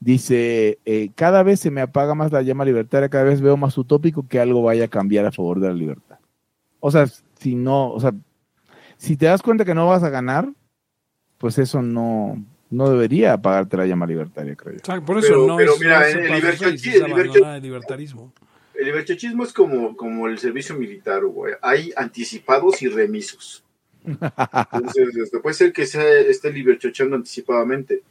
[0.00, 3.76] Dice: eh, Cada vez se me apaga más la llama libertaria, cada vez veo más
[3.78, 6.18] utópico que algo vaya a cambiar a favor de la libertad.
[6.80, 7.06] O sea,
[7.38, 7.90] si no.
[7.92, 8.12] O sea,
[8.98, 10.48] si te das cuenta que no vas a ganar,
[11.38, 14.80] pues eso no, no debería apagarte la llama libertaria, creo yo.
[14.82, 16.20] O sea, por eso Pero- no pero es, mira, no es el
[17.54, 18.32] el libertarismo.
[18.74, 21.54] El libertochismo es como, como el servicio militar, güey.
[21.62, 23.64] Hay anticipados y remisos.
[24.06, 28.02] Entonces, este, puede ser que sea, esté liberchochando anticipadamente.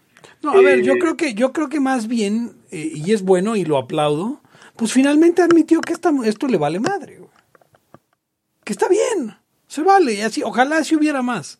[0.41, 3.21] No, a ver, yo Eh, creo que, yo creo que más bien, eh, y es
[3.23, 4.41] bueno y lo aplaudo,
[4.75, 7.17] pues finalmente admitió que esta- esto le vale madre.
[7.17, 7.29] güey.
[8.63, 9.35] Que está bien,
[9.67, 10.13] se vale.
[10.15, 11.59] Y así, ojalá si hubiera más.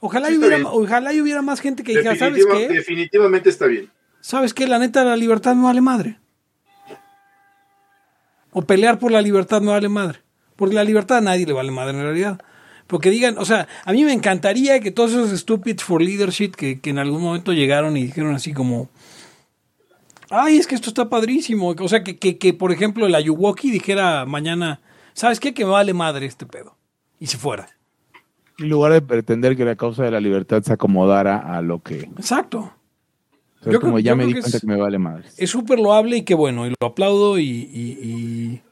[0.00, 2.68] Ojalá, Sí, hubiera, ojalá y hubiera más gente que dijera, ¿sabes qué?
[2.68, 3.88] definitivamente está bien.
[4.20, 4.66] ¿Sabes qué?
[4.66, 6.18] La neta, la libertad me vale madre.
[8.50, 10.20] O pelear por la libertad me vale madre.
[10.56, 12.40] Porque la libertad a nadie le vale madre en realidad.
[12.92, 16.78] Porque digan, o sea, a mí me encantaría que todos esos stupids for leadership que,
[16.78, 18.90] que en algún momento llegaron y dijeron así como,
[20.28, 21.70] ay, es que esto está padrísimo.
[21.78, 24.80] O sea, que, que, que por ejemplo el Ayuwoki dijera mañana,
[25.14, 25.54] ¿sabes qué?
[25.54, 26.76] Que me vale madre este pedo.
[27.18, 27.68] Y se fuera.
[28.58, 32.00] En lugar de pretender que la causa de la libertad se acomodara a lo que.
[32.18, 32.72] Exacto.
[33.60, 34.98] O sea, Yo como creo- ya yo me di que cuenta es- que me vale
[34.98, 35.28] madre.
[35.38, 38.62] es súper loable y qué bueno, y lo aplaudo y, y, y-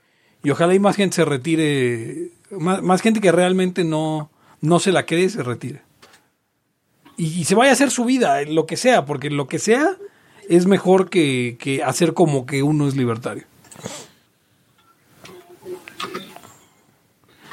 [0.43, 4.93] y ojalá y más gente se retire, más, más gente que realmente no, no se
[4.93, 5.83] la cree se retire.
[7.17, 9.97] Y, se vaya a hacer su vida, lo que sea, porque lo que sea
[10.49, 13.45] es mejor que, que hacer como que uno es libertario.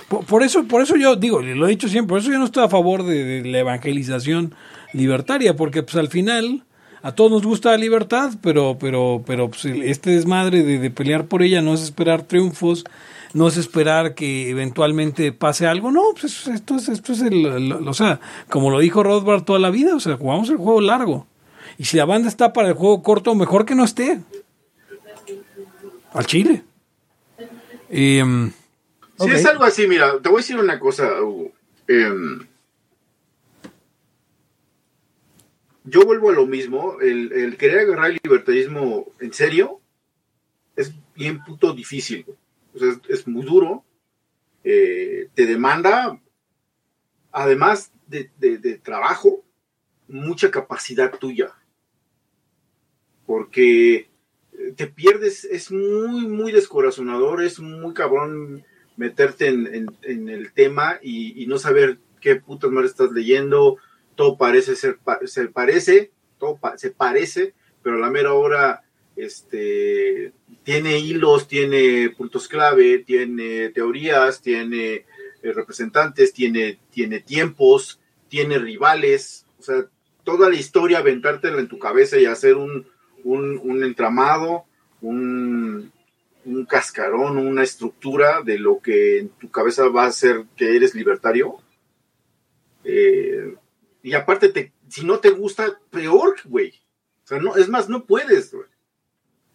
[0.07, 2.63] Por, eso, por eso yo digo, lo he dicho siempre, por eso yo no estoy
[2.63, 4.55] a favor de, la evangelización
[4.93, 6.63] libertaria, porque pues al final
[7.01, 11.25] a todos nos gusta la libertad, pero, pero, pero pues, este desmadre de, de pelear
[11.25, 12.85] por ella no es esperar triunfos,
[13.33, 17.71] no es esperar que eventualmente pase algo, no, pues esto es, esto es el, el-
[17.87, 21.27] o sea, como lo dijo Rothbard toda la vida, o sea, jugamos el juego largo.
[21.77, 24.19] Y si la banda está para el juego corto, mejor que no esté.
[26.13, 26.63] Al Chile.
[27.89, 28.51] Em,
[29.19, 31.51] Si es algo así, mira, te voy a decir una cosa, Hugo.
[31.87, 32.47] Em,
[35.83, 36.97] yo vuelvo a lo mismo.
[37.01, 39.79] El, el querer agarrar el libertarismo en serio
[40.75, 42.23] es bien puto difícil.
[42.25, 42.37] güey.
[42.77, 43.83] Sea, es, muy duro.
[44.63, 46.19] eh, te demanda,
[47.31, 49.43] además de, de- trabajo,
[50.07, 51.53] mucha capacidad tuya.
[53.25, 60.53] Porque eh, te pierdes, es muy, muy descorazonador, es muy cabrón meterte en, en- el
[60.53, 63.77] tema y, no saber qué putas madre estás leyendo,
[64.15, 68.83] todo parece ser, se parece, todo se parece, pero a la mera hora
[69.17, 70.31] este,
[70.63, 75.05] tiene hilos, tiene puntos clave, tiene teorías, tiene
[75.41, 77.99] eh, representantes, tiene, tiene tiempos,
[78.29, 79.85] tiene rivales, o sea,
[80.23, 82.87] toda la historia, aventártela en tu cabeza y hacer un,
[83.23, 84.65] un, un entramado,
[85.01, 85.91] un,
[86.45, 90.95] un cascarón, una estructura de lo que en tu cabeza va a ser que eres
[90.95, 91.57] libertario.
[92.83, 93.55] Eh,
[94.03, 96.73] y aparte, te, si no te gusta, peor, güey.
[97.23, 98.67] O sea, no, es más, no puedes, güey.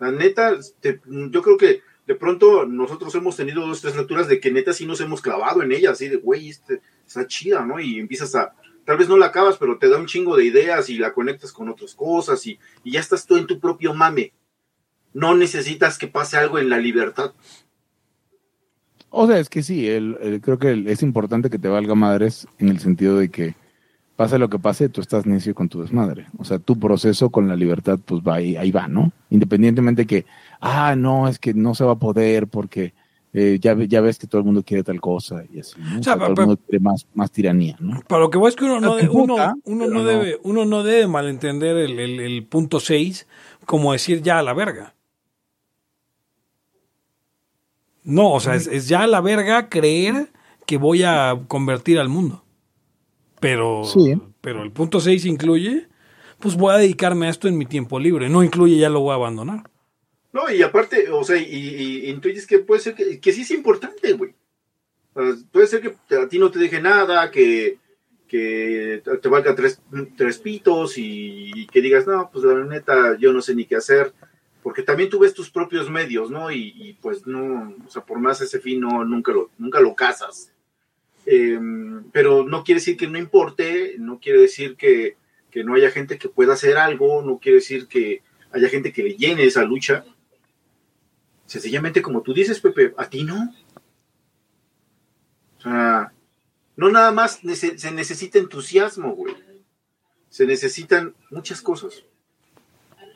[0.03, 0.59] La neta,
[1.07, 4.85] yo creo que de pronto nosotros hemos tenido dos, tres lecturas de que neta sí
[4.85, 7.79] nos hemos clavado en ella, así de, güey, este, está chida, ¿no?
[7.79, 8.53] Y empiezas a,
[8.85, 11.53] tal vez no la acabas, pero te da un chingo de ideas y la conectas
[11.53, 14.33] con otras cosas y, y ya estás tú en tu propio mame.
[15.15, 17.33] No necesitas que pase algo en la libertad.
[19.11, 22.71] O sea, es que sí, el- creo que es importante que te valga madres en
[22.71, 23.55] el sentido de que
[24.23, 26.27] pase lo que pase, tú estás necio con tu desmadre.
[26.39, 29.11] O sea, tu proceso con la libertad, pues va ahí, ahí va, ¿no?
[29.31, 30.27] Independientemente que,
[30.61, 32.95] ah, no, es que no se va a poder porque
[33.33, 35.99] eh, ya, ya ves que todo el mundo quiere tal cosa y así, ¿no?
[36.01, 38.01] O sea, sea, todo el mundo quiere más, más tiranía, ¿no?
[38.07, 40.05] Para lo que voy es que uno no, No de- uno, uno no no.
[40.05, 43.27] debe, uno no debe malentender el, el- el punto 6
[43.67, 44.95] como decir ya a la verga.
[48.05, 50.29] No, o sea, es, es ya a la verga creer
[50.67, 52.42] que voy a convertir al mundo.
[53.43, 54.15] Pero, Sí.
[54.41, 55.89] pero el punto 6 incluye,
[56.39, 58.31] pues voy a dedicarme a esto en mi tiempo libre.
[58.31, 59.69] No incluye ya lo voy a abandonar.
[60.33, 63.43] No, y aparte, o sea, y, y- y intuyes que puede ser que, que sí
[63.43, 64.33] es importante, güey.
[65.51, 67.79] Puede ser que a ti no te deje nada, que,
[68.29, 69.83] que te valga tres,
[70.17, 73.77] tres pitos y, y que digas, no, pues la neta, yo no sé ni qué
[73.77, 74.15] hacer.
[74.63, 76.51] Porque también tú ves tus propios medios, ¿no?
[76.53, 79.95] Y, y, pues no, o sea, por más ese fin, no, nunca lo, nunca lo
[79.97, 80.52] cazas.
[81.35, 81.59] Eh,
[82.13, 85.17] pero no quiere decir que no importe, no quiere decir que,
[85.51, 89.03] que no haya gente que pueda hacer algo, no quiere decir que haya gente que
[89.03, 90.05] le llene esa lucha.
[91.47, 93.55] Sencillamente, como tú dices, Pepe, a ti no.
[95.59, 96.13] O sea,
[96.77, 99.35] no nada más se necesita entusiasmo, güey.
[100.29, 102.05] Se necesitan muchas cosas.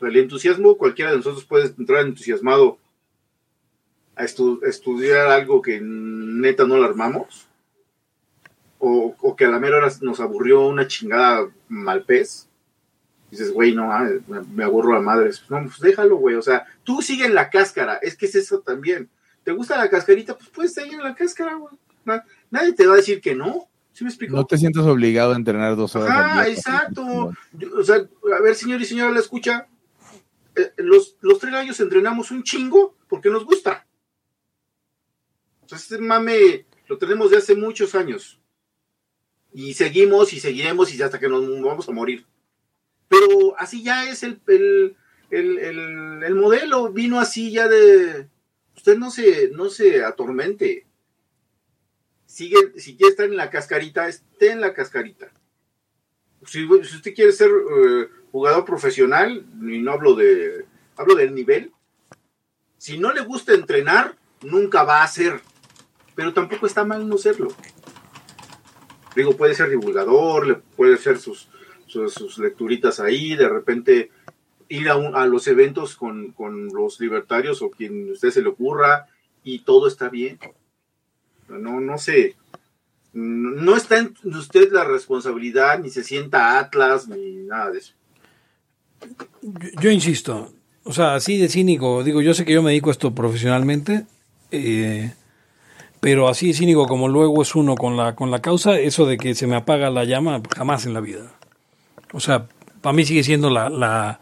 [0.00, 2.78] El entusiasmo, cualquiera de nosotros puede entrar entusiasmado
[4.14, 7.46] a estu- estudiar algo que neta no lo armamos.
[8.88, 12.48] O, o que a la mera hora nos aburrió una chingada mal pez.
[13.32, 13.88] Dices, güey, no,
[14.28, 15.42] me, me aburro a madres.
[15.48, 16.36] No, pues déjalo, güey.
[16.36, 17.96] O sea, tú sigue en la cáscara.
[17.96, 19.08] Es que es eso también.
[19.42, 20.36] ¿Te gusta la cascarita?
[20.36, 21.74] Pues puedes seguir en la cáscara, güey.
[22.04, 23.66] Na- Nadie te va a decir que no.
[23.92, 24.36] ¿Sí me explico?
[24.36, 26.52] No te sientas obligado a entrenar dos horas Ah, día.
[26.54, 27.32] exacto.
[27.52, 29.66] Yo- O sea, a ver, señor y señora, la escucha.
[30.54, 33.84] eh, los, los tres gallos entrenamos un chingo porque nos gusta.
[35.64, 38.38] O sea, este mame lo tenemos de hace muchos años.
[39.58, 42.26] Y seguimos y seguiremos y hasta que nos vamos a morir.
[43.08, 44.96] Pero así ya es el, el,
[45.30, 46.92] el, el- el modelo.
[46.92, 48.28] Vino así ya de.
[48.76, 50.86] Usted no se, no se atormente.
[52.26, 55.32] Sigue, si quiere estar en la cascarita, esté en la cascarita.
[56.44, 60.66] Si, si usted quiere ser eh, jugador profesional, y no hablo de.
[60.98, 61.72] hablo del nivel.
[62.76, 65.40] Si no le gusta entrenar, nunca va a ser.
[66.14, 67.48] Pero tampoco está mal no serlo.
[69.16, 71.48] Digo, puede ser divulgador, puede ser sus,
[71.86, 74.10] sus, sus lecturitas ahí, de repente
[74.68, 78.42] ir a, un- a los eventos con, con los libertarios o quien a usted se
[78.42, 79.06] le ocurra
[79.42, 80.38] y todo está bien.
[81.48, 82.36] No, no sé.
[83.12, 87.94] No está en usted la responsabilidad, ni se sienta Atlas, ni nada de eso.
[89.42, 90.52] Yo, yo insisto,
[90.84, 94.04] o sea, así de cínico, digo, yo sé que yo me dedico a esto profesionalmente,
[94.50, 95.14] eh,
[96.00, 99.34] pero así cínico como luego es uno con la, con la causa, eso de que
[99.34, 101.32] se me apaga la llama, jamás en la vida.
[102.12, 102.46] O sea,
[102.80, 104.20] para mí sigue siendo la, la,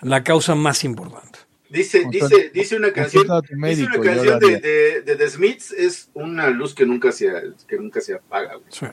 [0.00, 1.38] la causa más importante.
[1.68, 3.26] Dice, dice, dice una canción,
[3.64, 7.32] dice una canción de, de, de The Smiths, es una luz que nunca se,
[7.66, 8.56] que nunca se apaga.
[8.56, 8.66] güey.
[8.68, 8.86] Sí.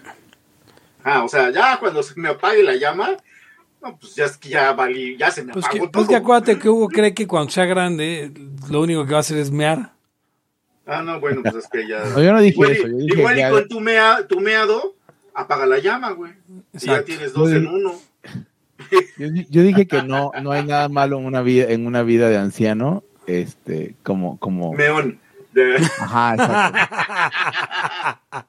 [1.03, 3.17] Ah, o sea, ya cuando se me apague la llama,
[3.81, 6.15] no, pues ya es que ya valí, ya se me Pues apagó que, pues que
[6.15, 8.31] acuérdate que Hugo cree que cuando sea grande,
[8.69, 9.93] lo único que va a hacer es mear.
[10.89, 12.03] Ah, no, bueno, pues es que ya.
[12.03, 14.39] No, yo no dije igual, eso, yo dije igual ya- y con tu, mea, tu
[14.39, 14.95] meado,
[15.33, 16.33] apaga la llama, güey.
[16.73, 17.93] Y ya tienes dos en uno.
[19.17, 22.01] Yo, di- yo dije que no, no hay nada malo en una vida, en una
[22.01, 25.19] vida de anciano, este, como, como, Meón.
[25.53, 28.39] De- ajá, exacto.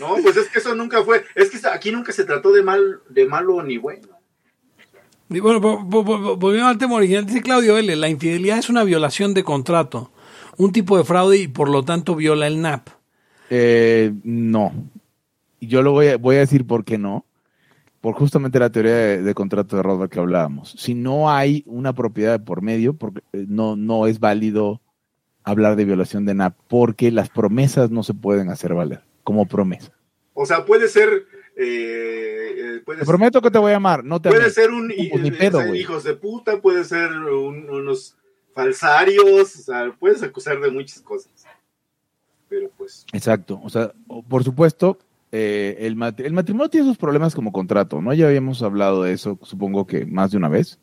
[0.00, 1.24] No, pues es que eso nunca fue.
[1.36, 4.08] Es que aquí nunca se trató de mal, de malo ni bueno.
[5.30, 8.68] Y bueno, vo- vo- vo- volviendo al tema original, dice Claudio L., la infidelidad es
[8.68, 10.10] una violación de contrato,
[10.58, 12.88] un tipo de fraude y por lo tanto viola el NAP.
[13.50, 14.72] Eh, no.
[15.60, 17.24] Y Yo lo voy a, voy a decir por qué no.
[18.00, 20.74] Por justamente la teoría de, de contrato de Rothbard que hablábamos.
[20.78, 24.80] Si no hay una propiedad de por medio, porque eh, no, no es válido
[25.42, 29.92] hablar de violación de NAP, porque las promesas no se pueden hacer valer como promesa.
[30.34, 31.08] O sea, puede ser.
[31.56, 34.52] eh, eh, puede Te ser- prometo que te voy a amar, no te Puede amé.
[34.52, 35.80] ser un No, pues, pedo, güey.
[35.80, 38.16] hijos de puta, puede ser un- unos
[38.54, 41.32] falsarios, o sea, puedes acusar de muchas cosas.
[42.48, 43.60] Pero pues, Exacto.
[43.64, 43.92] O sea,
[44.28, 44.98] por supuesto,
[45.32, 48.12] eh, el, mat- el matrimonio tiene sus problemas como contrato, ¿no?
[48.14, 50.78] Ya habíamos hablado de eso, supongo que más de una vez.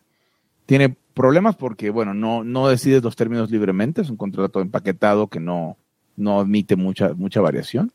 [0.65, 5.39] Tiene problemas porque, bueno, no, no decides los términos libremente, es un contrato empaquetado que
[5.39, 5.77] no,
[6.17, 7.91] no admite mucha, mucha variación.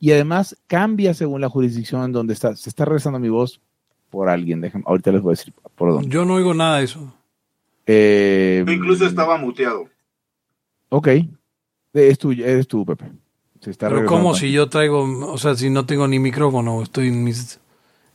[0.00, 2.56] Y además cambia según la jurisdicción en donde está.
[2.56, 3.60] Se está regresando mi voz
[4.10, 6.08] por alguien, déjenme, ahorita les voy a decir por dónde.
[6.08, 7.14] Yo no oigo nada de eso.
[7.86, 9.88] Eh, incluso estaba muteado.
[10.88, 11.08] Ok.
[11.92, 13.06] Es tú, eres tú, Pepe.
[13.60, 14.06] Se está Pero.
[14.06, 17.60] ¿cómo si yo traigo, o sea, si no tengo ni micrófono, estoy en mis,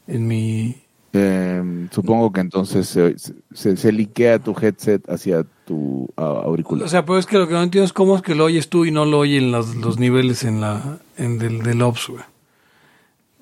[0.07, 0.75] en mi...
[1.13, 3.15] Eh, supongo que entonces se,
[3.53, 6.85] se, se liquea tu headset hacia tu auricular.
[6.85, 8.69] O sea, pero es que lo que no entiendo es cómo es que lo oyes
[8.69, 12.23] tú y no lo oyen los, los niveles en la, en del, del OPS, güey.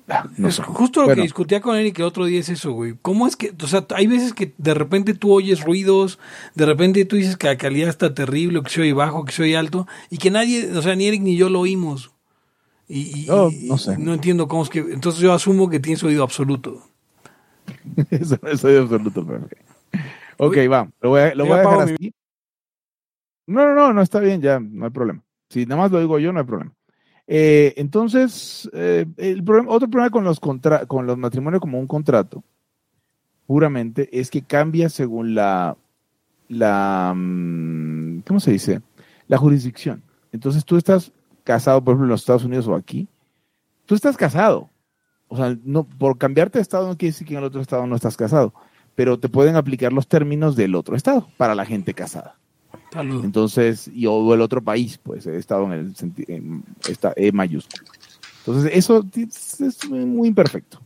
[0.08, 0.62] Ah, no es sé.
[0.62, 2.94] justo lo Bueno, que discutía con Eric el otro día es eso, güey.
[3.02, 6.18] ¿Cómo es que, o sea, hay veces que de repente tú oyes ruidos,
[6.54, 9.32] de repente tú dices que la calidad está terrible, o que se oye bajo, que
[9.32, 12.12] se oye alto, y que nadie, o sea, ni Eric ni yo lo oímos.
[12.88, 13.98] Y, y- No, no sé.
[13.98, 16.82] no entiendo cómo es que, entonces yo asumo que tienes oído absoluto.
[18.10, 19.56] Eso no soy absoluto, Pepe.
[20.36, 20.88] Ok, va.
[21.00, 22.14] Lo voy a, lo voy a dejar mi- así.
[23.48, 25.22] No, no, no, no está bien, ya, no hay problema.
[25.50, 26.72] Si nada más lo digo yo, no hay problema.
[27.26, 29.06] Eh, entonces, eh,
[29.66, 32.44] otro problema con los, con los matrimonios como un contrato,
[33.46, 35.76] puramente, es que cambia según la,
[36.48, 38.80] la, mm, ¿cómo se dice?
[39.28, 40.02] La jurisdicción.
[40.32, 41.12] Entonces tú estás
[41.44, 43.08] casado, por ejemplo, en los Estados Unidos o aquí,
[43.86, 44.70] tú estás casado.
[45.28, 47.86] O sea, no, por cambiarte de estado no quiere decir que en el otro estado
[47.86, 48.54] no estás casado,
[48.94, 52.38] pero te pueden aplicar los términos del otro estado para la gente casada.
[52.96, 53.24] Salud.
[53.24, 55.94] Entonces, y o el otro país, pues he estado en el
[56.28, 57.82] en esta E mayúscula.
[58.46, 60.80] Entonces, eso es, es muy imperfecto.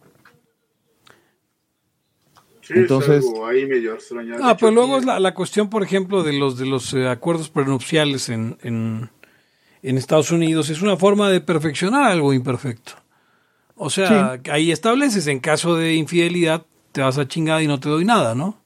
[2.62, 4.36] Sí, Entonces- es algo ahí medio extraño.
[4.36, 7.08] De Ah, pero luego es la, la cuestión, por ejemplo, de los de los eh,
[7.08, 9.10] acuerdos prenupciales en, en,
[9.82, 10.70] en Estados Unidos.
[10.70, 12.92] Es una forma de perfeccionar algo imperfecto.
[13.74, 17.88] O sea, ahí estableces, en caso de infidelidad, te vas a chingar y no te
[17.88, 18.58] doy nada, ¿no?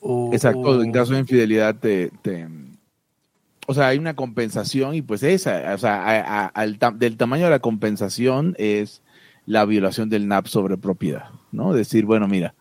[0.00, 2.46] O- Exacto, o- en caso de infidelidad te, te-
[3.66, 7.16] o sea, hay una compensación y pues esa, o sea, a- a- al ta- del
[7.16, 9.02] tamaño de la compensación es
[9.46, 11.72] la violación del NAP sobre propiedad, ¿no?
[11.72, 12.54] Decir, bueno, mira,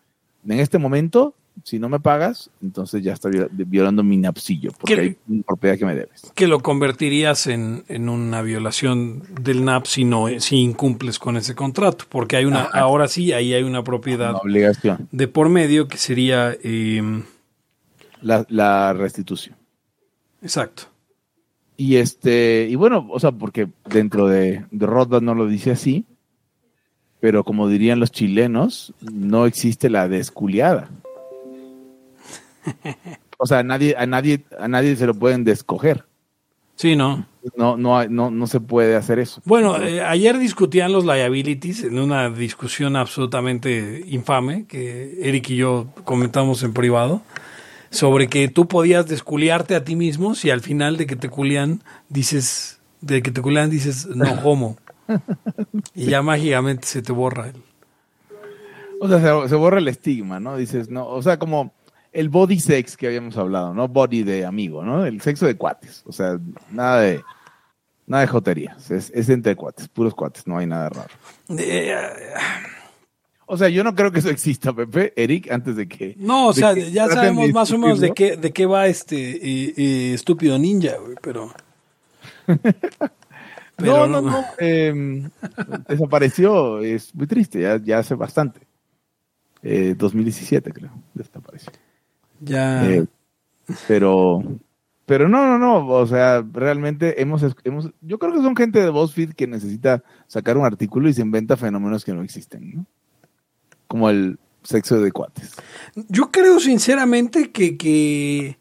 [0.48, 4.94] en este momento si no me pagas, entonces ya está viola- violando mi napsillo, porque
[5.00, 6.32] hay una propiedad que me debes.
[6.34, 11.54] Que lo convertirías en, en una violación del NAP si no si incumples con ese
[11.54, 12.80] contrato, porque hay una Ajá.
[12.80, 15.08] ahora sí ahí hay una propiedad Una obligación.
[15.12, 17.22] de por medio que sería eh,
[18.22, 19.56] La, la restitución.
[20.42, 20.84] exacto.
[21.82, 26.06] Y este, y bueno, o sea, porque dentro de, de no lo dice así,
[27.20, 30.92] pero como dirían los chilenos, no existe la desculiada.
[33.40, 36.06] O sea, a nadie, a nadie, a nadie se lo pueden descoger.
[36.76, 37.26] Sí, no.
[37.58, 39.42] No, no, no, no se puede hacer eso.
[39.46, 45.88] Bueno, eh, ayer discutían los liabilities en una discusión absolutamente infame que Eric y yo
[46.04, 47.24] comentamos en privado
[47.92, 51.84] sobre que tú podías desculiarte a ti mismo si al final de que te culian
[52.10, 54.78] dices de que te culian dices no homo
[55.94, 57.62] y ya mágicamente se te borra el
[59.00, 60.56] O sea, se, se borra el estigma, ¿no?
[60.56, 61.74] Dices, no, o sea, como
[62.12, 63.88] el body sex que habíamos hablado, ¿no?
[63.88, 65.06] Body de amigo, ¿no?
[65.06, 66.04] El sexo de cuates.
[66.06, 66.40] O sea,
[66.70, 67.24] nada de,
[68.06, 68.92] nada de joterías.
[68.92, 71.10] Es, es entre cuates, puros cuates, no hay nada raro.
[71.58, 71.96] Eh,
[73.54, 76.16] O sea, yo no creo que eso exista, Pepe, Eric, antes de que.
[76.18, 79.18] no, o sea, ya sabemos de más o menos de qué de qué va este
[79.18, 81.52] eh, eh, estúpido ninja, güey, pero
[83.76, 84.46] pero no, no, no.
[84.58, 85.28] eh,
[85.86, 88.62] desapareció, es muy triste, ya, ya hace bastante.
[89.62, 91.74] Eh, 2017, creo, desapareció.
[92.40, 93.06] ya Eh,
[93.86, 94.44] pero,
[95.06, 98.90] pero no, no, no, o sea, realmente hemos, hemos, yo creo que son gente de
[98.90, 102.86] BuzzFeed que necesita sacar un artículo y se inventa fenómenos que no existen, ¿no?
[103.92, 105.52] Como el sexo de cuates.
[106.08, 108.58] Yo creo sinceramente que, que,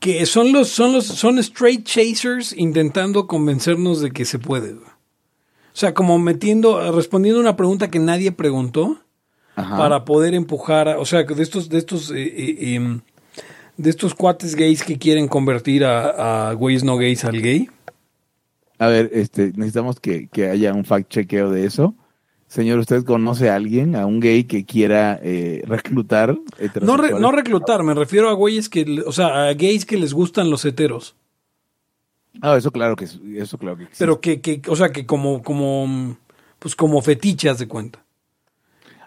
[0.00, 4.72] que son los, son los, son straight chasers intentando convencernos de que se puede.
[4.72, 4.82] O
[5.76, 8.98] sea, como metiendo, respondiendo una pregunta que nadie preguntó
[9.54, 9.76] Ajá.
[9.76, 13.00] para poder empujar, a- o sea, de estos, de estos, eh, eh, em,
[13.76, 17.68] de estos cuates gays que quieren convertir a, a güeyes no gays al gay.
[18.80, 21.94] A ver, este, necesitamos que, que haya un fact chequeo de eso.
[22.54, 26.38] Señor, ¿usted conoce a alguien, a un gay que quiera eh, reclutar
[26.82, 30.14] No, re- no reclutar, me refiero a güeyes que, o sea, a gays que les
[30.14, 31.16] gustan los heteros.
[32.40, 34.04] Ah, eso claro que eso claro que existe.
[34.04, 36.16] Pero que, que, o sea, que como, como,
[36.60, 38.04] pues como fetichas de cuenta.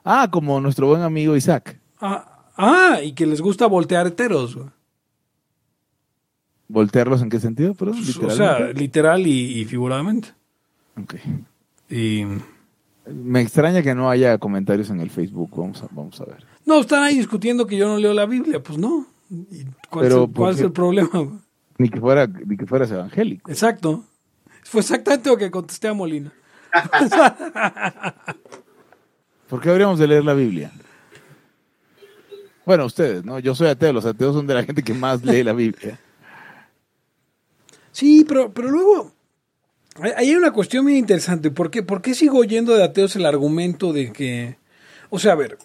[0.03, 1.79] Ah, como nuestro buen amigo Isaac.
[2.01, 4.55] Ah, ah, y que les gusta voltear heteros.
[4.57, 4.67] güey.
[6.67, 7.73] ¿Voltearlos en qué sentido?
[7.75, 10.33] Pero, O sea, literal y, y figuradamente.
[11.01, 11.15] Ok.
[11.89, 12.23] Y,
[13.13, 15.51] Me extraña que no haya comentarios en el Facebook.
[15.55, 16.45] Vamos a, vamos a ver.
[16.65, 18.61] no, están ahí discutiendo que yo no leo la Biblia.
[18.61, 19.07] Pues no.
[19.29, 21.41] ¿Y ¿Cuál, Pero, es, el, cuál ¿por es el problema?
[21.77, 23.51] Ni que fuera, ni que fueras evangélico.
[23.51, 24.03] Exacto.
[24.63, 26.33] Fue exactamente lo que contesté a Molina.
[29.47, 30.71] ¿Por qué habríamos de leer la Biblia?
[32.65, 33.39] Bueno, ustedes, ¿no?
[33.39, 33.93] Yo soy ateo.
[33.93, 35.99] Los ateos son de la gente que más lee la Biblia.
[37.91, 39.13] Sí, pero, pero luego
[40.01, 41.51] hay- hay una cuestión muy interesante.
[41.51, 44.57] ¿Por qué, ¿Por qué sigo oyendo de ateos el argumento de que,
[45.09, 45.57] o sea, a ver,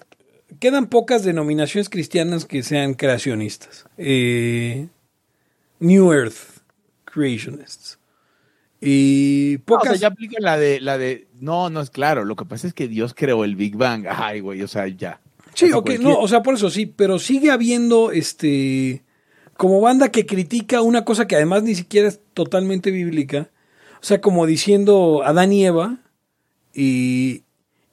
[0.61, 3.85] quedan pocas denominaciones cristianas que sean creacionistas?
[3.99, 4.89] Eh,
[5.81, 6.37] New Earth
[7.05, 7.99] Creationists.
[8.81, 9.93] Y No, o pocas...
[9.93, 12.25] sea, ya aplica la de, la de, no, no es claro.
[12.25, 14.07] Lo que pasa es que Dios creó el Big Bang.
[14.09, 15.21] Ay, güey, o sea, ya.
[15.55, 19.05] Sí, ok, cualquier- no, o sea, por eso sí, pero sigue habiendo este
[19.57, 23.51] como banda que critica una cosa que además ni siquiera es totalmente bíblica,
[24.03, 25.99] o sea, como diciendo Adán y Eva
[26.75, 27.43] y,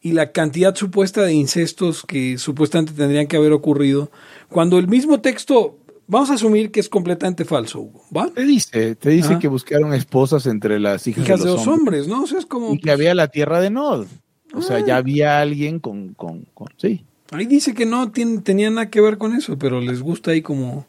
[0.02, 4.10] y la cantidad supuesta de incestos que supuestamente tendrían que haber ocurrido,
[4.50, 8.28] cuando el mismo texto, vamos a asumir que es completamente falso, Hugo, ¿va?
[8.30, 9.40] Te dice, te dice Ajá.
[9.40, 12.06] que buscaron esposas entre las hijas, Hijas de los, hombres.
[12.06, 12.24] hombres, ¿no?
[12.24, 12.74] O sea, es como...
[12.74, 14.08] Y que había la tierra de Nod.
[14.54, 14.84] O sea, Ah.
[14.86, 17.06] ya había alguien con, con, con sí.
[17.32, 20.42] Ahí dice que no tiene, tenía nada que ver con eso, pero les gusta ahí
[20.42, 20.88] como...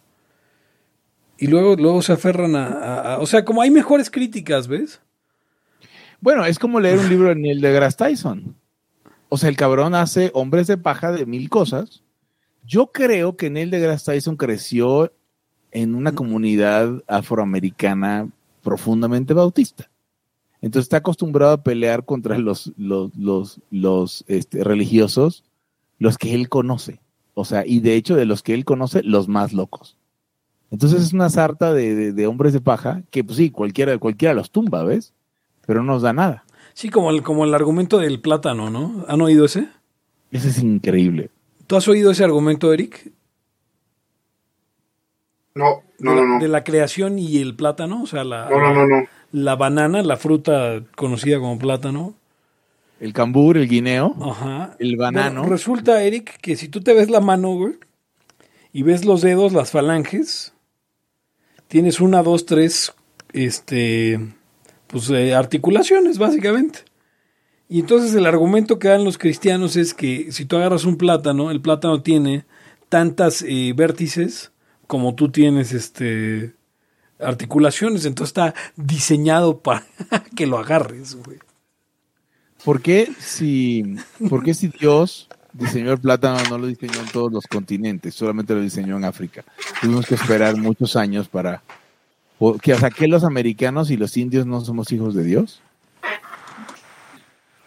[1.37, 5.01] Y luego, luego se aferran a, a- a- O sea, como hay mejores críticas, ¿ves?
[6.21, 8.55] Bueno, es como leer un libro de Neil deGrasse Tyson.
[9.29, 12.03] O sea, el cabrón hace hombres de paja de mil cosas.
[12.67, 15.13] Yo creo que Neil deGrasse Tyson creció
[15.73, 18.29] en una comunidad afroamericana
[18.63, 19.89] profundamente bautista.
[20.61, 25.45] Entonces está acostumbrado a pelear contra los, los, los, los este, religiosos,
[25.99, 27.01] los que él conoce.
[27.35, 29.97] O sea, y de hecho de los que él conoce, los más locos.
[30.71, 34.35] Entonces es una sarta de, de- de hombres de paja que, pues sí, cualquiera, cualquiera
[34.35, 35.15] los tumba, ¿ves?
[35.71, 36.43] Pero no nos da nada.
[36.75, 39.05] Sí, como el, como el argumento del plátano, ¿no?
[39.07, 39.69] ¿Han oído ese?
[40.33, 41.31] Eso es increíble.
[41.69, 43.13] ¿Tú has oído ese argumento, Eric?
[45.55, 48.75] No, no, de, no, de la creación y el plátano, o sea, la, No, no,
[48.75, 49.07] no, no.
[49.31, 52.15] la banana, la fruta conocida como plátano.
[52.99, 54.75] El cambur, el guineo, Ajá.
[54.81, 55.43] el banano.
[55.43, 57.75] Bueno, resulta, Eric, que si tú te ves la mano, güey,
[58.73, 60.53] y ves los dedos, las falanges,
[61.69, 62.93] tienes una, dos, tres,
[63.33, 64.19] este,
[64.91, 66.81] pues eh, articulaciones, básicamente.
[67.69, 71.51] Y entonces el argumento que dan los cristianos es que si tú agarras un plátano,
[71.51, 72.45] el plátano tiene
[72.89, 74.51] tantas eh, vértices
[74.87, 76.55] como tú tienes este
[77.21, 79.87] articulaciones, entonces está diseñado para
[80.35, 81.39] que lo agarres, güey.
[82.65, 83.97] ¿Por qué si,
[84.29, 88.55] por qué si Dios diseñó el plátano no lo diseñó en todos los continentes, solamente
[88.55, 89.45] lo diseñó en África?
[89.81, 91.63] Tuvimos que esperar muchos años para
[92.63, 95.61] que hasta que los americanos y los indios no somos hijos de Dios.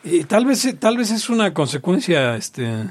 [0.03, 2.87] Y tal vez tal vez es una consecuencia este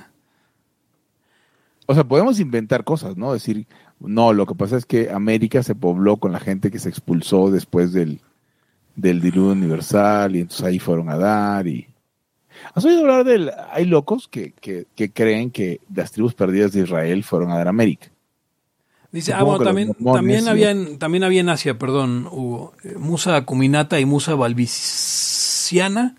[1.87, 3.33] o sea, podemos inventar cosas, ¿no?
[3.33, 3.67] Decir,
[3.99, 7.51] no, lo que pasa es que América se pobló con la gente que se expulsó
[7.51, 8.21] después del,
[8.95, 11.89] del diluvio universal y entonces ahí fueron a dar y...
[12.75, 13.51] ¿Has oído hablar del...
[13.73, 17.67] Hay locos que, que, que creen que las tribus perdidas de Israel fueron a dar
[17.67, 18.09] a América.
[19.13, 23.37] Dice, ah, bueno, también, también, había en, también había en Asia, perdón, hubo eh, Musa
[23.37, 26.17] acuminata y Musa balbiciana,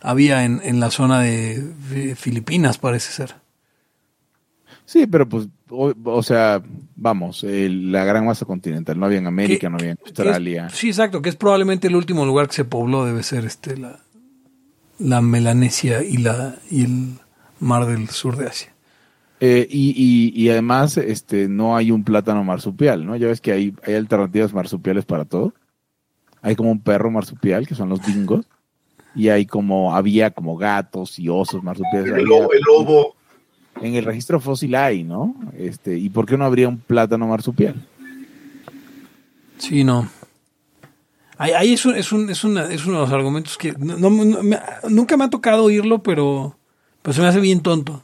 [0.00, 3.34] había en, en la zona de, de Filipinas, parece ser.
[4.86, 6.62] Sí, pero pues, o, sea,
[6.96, 10.68] vamos, la gran masa continental, no había en América, no había en Australia.
[10.70, 14.00] sí, exacto, que es probablemente el último lugar que se pobló, debe ser este la,
[14.98, 17.08] la Melanesia y la y el
[17.60, 18.72] mar del sur de Asia.
[19.40, 23.16] Eh, y, y, y, además, este, no hay un plátano marsupial, ¿no?
[23.16, 25.54] Ya ves que hay, hay alternativas marsupiales para todo.
[26.42, 28.46] Hay como un perro marsupial, que son los dingos,
[29.14, 32.12] y hay como, había como gatos y osos marsupiales.
[32.12, 33.16] El, lobo, el lobo
[33.80, 35.34] en el registro fósil hay, ¿no?
[35.56, 37.86] Este, ¿Y por qué no habría un plátano marsupial?
[39.58, 40.08] Sí, no.
[41.38, 46.02] Ahí, es, es, un, es, uno de los argumentos que nunca me ha tocado oírlo,
[46.02, 46.54] pero
[47.00, 48.02] pues se me hace bien tonto.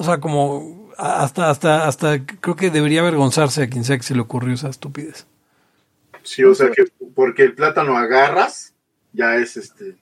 [0.00, 4.14] O sea, como hasta, hasta, hasta creo que debería avergonzarse a quien sea que se
[4.14, 5.26] le ocurrió esa estupidez.
[6.22, 8.72] Sí, o sea que porque el plátano agarras,
[9.12, 9.98] ya es este,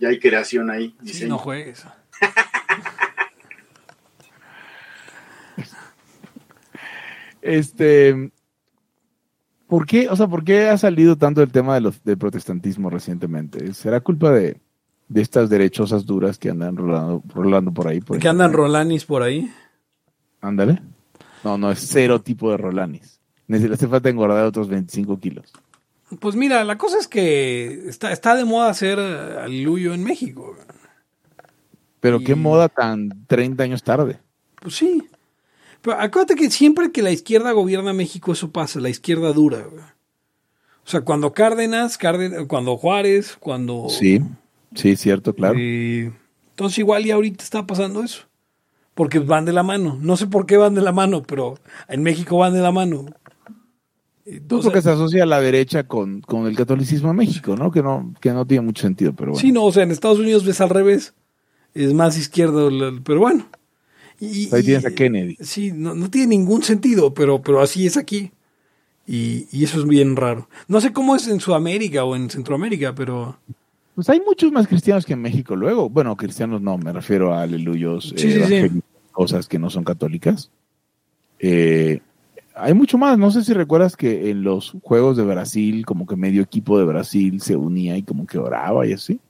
[0.00, 0.96] ya hay creación ahí.
[1.04, 1.84] Sí, no juegues.
[7.42, 8.32] Este,
[9.66, 12.88] ¿por qué, o sea, por qué ha salido tanto el tema de los, del protestantismo
[12.88, 13.74] recientemente?
[13.74, 14.62] ¿Será culpa de,
[15.08, 18.00] de estas derechosas duras que andan rolando, rolando por ahí?
[18.00, 19.50] Por ¿Que andan rolanis por ahí?
[20.40, 20.80] Ándale.
[21.42, 23.20] No, no, es cero tipo de rolanis.
[23.46, 25.52] Le hace falta engordar otros 25 kilos.
[26.20, 30.56] Pues mira, la cosa es que está, está de moda hacer aleluyo en México.
[32.00, 34.18] Pero qué moda tan 30 años tarde.
[34.60, 35.02] Pues sí.
[35.80, 39.66] Pero acuérdate que siempre que la izquierda gobierna México, eso pasa, la izquierda dura.
[40.86, 41.98] O sea, cuando Cárdenas,
[42.46, 43.88] cuando Juárez, cuando...
[43.88, 44.22] Sí,
[44.74, 45.58] sí, cierto, claro.
[45.58, 48.22] entonces igual y ahorita está pasando eso.
[48.94, 49.98] Porque van de la mano.
[50.00, 51.58] No sé por qué van de la mano, pero
[51.88, 53.06] en México van de la mano.
[54.24, 57.70] Entonces, porque se asocia a la derecha con, con, el catolicismo en México, ¿no?
[57.70, 58.14] Que, ¿no?
[58.20, 59.40] que no tiene mucho sentido, pero bueno.
[59.40, 61.14] Sí, no, o sea, en Estados Unidos ves al revés.
[61.74, 62.70] Es más izquierdo,
[63.02, 63.48] pero bueno.
[64.20, 65.36] Y, Ahí tienes a Kennedy.
[65.40, 68.30] Sí, no, no, tiene ningún sentido, pero, pero así es aquí.
[69.06, 70.48] Y, y, eso es bien raro.
[70.68, 73.38] No sé cómo es en Sudamérica o en Centroamérica, pero...
[73.94, 75.88] Pues hay muchos más cristianos que en México luego.
[75.88, 78.70] Bueno, cristianos no, me refiero a aleluyos, eh,
[79.12, 80.50] cosas que no son católicas.
[81.38, 82.00] Eh,
[82.54, 83.18] hay mucho más.
[83.18, 86.84] No sé si recuerdas que en los Juegos de Brasil, como que medio equipo de
[86.84, 89.20] Brasil se unía y como que oraba y así.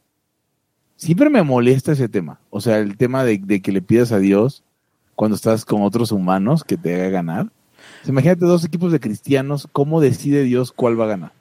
[0.96, 2.40] Siempre me molesta ese tema.
[2.50, 4.62] O sea, el tema de, de que le pidas a Dios
[5.14, 7.48] cuando estás con otros humanos que te haga ganar.
[8.06, 11.32] imagínate dos equipos de cristianos, ¿cómo decide Dios cuál va a ganar?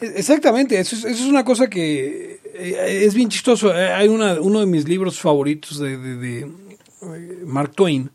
[0.00, 3.74] Exactamente, eso es, eso es una cosa que es bien chistoso.
[3.74, 8.10] Eh, hay una, uno de mis libros favoritos de, de, eh, Mark Twain,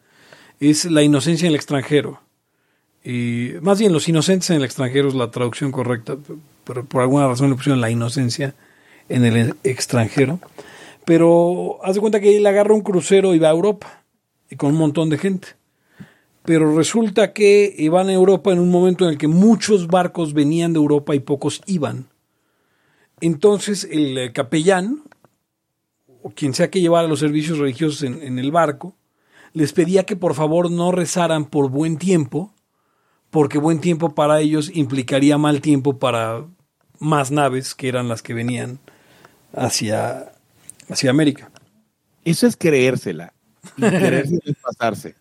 [0.60, 2.22] es La inocencia en el extranjero.
[3.04, 6.18] Y más bien, Los inocentes en el extranjero es la traducción correcta,
[6.64, 8.56] pero por alguna razón le pusieron La inocencia
[9.10, 10.40] en el extranjero.
[11.06, 14.04] Pero haz de cuenta que él agarra un crucero y va a Europa
[14.50, 15.50] y con un montón de gente.
[16.44, 20.74] Pero resulta que iban a Europa en un momento en el que muchos barcos venían
[20.74, 22.08] de Europa y pocos iban.
[23.22, 25.04] Entonces el eh, capellán,
[26.22, 28.96] o quien sea que llevara los servicios religiosos en, en el barco,
[29.54, 32.54] les pedía que por favor no rezaran por buen tiempo,
[33.30, 36.46] porque buen tiempo para ellos implicaría mal tiempo para
[37.00, 38.80] más naves que eran las que venían
[39.54, 40.32] hacia,
[40.90, 41.52] hacia América.
[42.24, 43.34] Eso es creérsela
[43.78, 45.16] y quererse pasarse.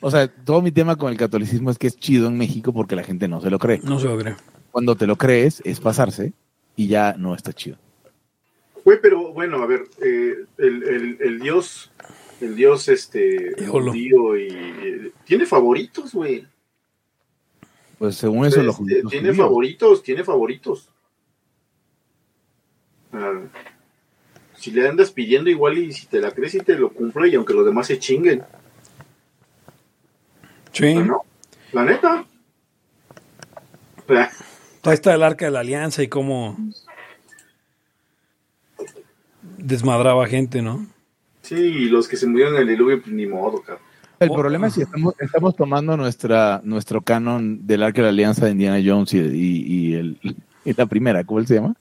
[0.00, 2.96] O sea, todo mi tema con el catolicismo es que es chido en México porque
[2.96, 3.80] la gente no se lo cree.
[3.82, 4.36] No se lo cree.
[4.70, 6.32] Cuando te lo crees es pasarse
[6.76, 7.78] y ya no está chido.
[8.84, 11.90] Güey, pero bueno, a ver, eh, el, el, el, Dios,
[12.40, 16.46] el Dios este judío y tiene favoritos, güey.
[17.98, 20.88] Pues según eso lo, Este, lo tiene favoritos, tiene favoritos.
[23.12, 23.40] Ah,
[24.54, 27.34] si le andas pidiendo igual y si te la crees y te lo cumple y
[27.34, 28.44] aunque los demás se chinguen.
[30.72, 30.94] Sí.
[30.94, 31.22] ¿no?
[31.72, 32.24] La neta.
[34.86, 36.56] Ah, Ahí está el arca de la alianza y cómo
[39.58, 40.86] desmadraba gente, ¿no?
[41.42, 43.84] Sí, y los que se murieron en el diluvio, pues ni modo, cabrón.
[44.18, 44.34] El Oh.
[44.34, 48.52] problema es si estamos, estamos tomando nuestra nuestro canon del Arca de la Alianza de
[48.52, 50.16] Indiana Jones y, y, y el,
[50.64, 51.74] y la primera, ¿cómo se llama?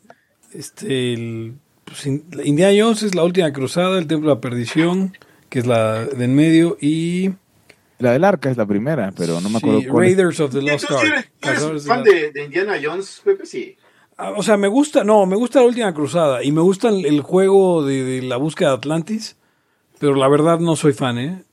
[0.52, 1.54] Este, el,
[1.86, 5.14] pues, in- Indiana Jones es la última cruzada, el templo de la perdición,
[5.50, 7.32] que es la de en medio, y
[8.00, 10.12] La del Arca es la primera, pero no me acuerdo sí, cuál es.
[10.18, 11.32] Raiders of the Lost ¿Tú sí Ark.
[11.44, 13.46] eres, fan de, de Indiana Jones, Pepe?
[13.46, 13.76] Sí.
[14.18, 17.06] Ah, O sea, me gusta, no, me gusta la última cruzada y me gusta el,
[17.06, 19.38] el juego de, de la búsqueda de Atlantis,
[20.00, 21.44] pero la verdad no soy fan, ¿eh?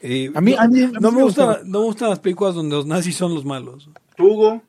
[0.00, 1.62] Eh, A mí- no, a mí- a mí no sí me gusta, gusta.
[1.64, 3.88] no me gustan las películas donde los nazis son los malos.
[4.16, 4.62] ¿Tú, Hugo?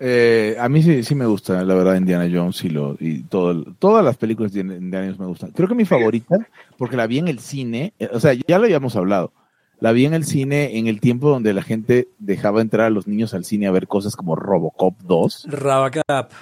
[0.00, 3.64] Eh, a mí sí, sí me gusta, la verdad, Indiana Jones y, lo, y todo,
[3.80, 5.50] todas las películas de Indiana Jones me gustan.
[5.50, 6.36] Creo que mi favorita,
[6.76, 9.32] porque la vi en el cine, eh, o sea, ya lo habíamos hablado,
[9.80, 13.06] la vi en el cine en el tiempo donde la gente dejaba entrar a los
[13.06, 15.46] niños al cine a ver cosas como Robocop 2.
[15.50, 16.32] Rabacap.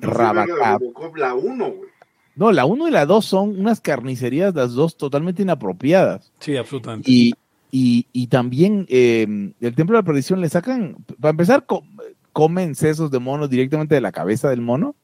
[0.00, 0.80] Rabacap.
[0.80, 1.90] Robocop, la 1, güey.
[2.34, 6.32] No, la 1 y la 2 son unas carnicerías, las dos totalmente inapropiadas.
[6.40, 7.10] Sí, absolutamente.
[7.10, 7.34] Y,
[7.70, 11.84] y, y también eh, el Templo de la Perdición le sacan, para empezar, co-
[12.32, 14.96] comen sesos de mono directamente de la cabeza del mono.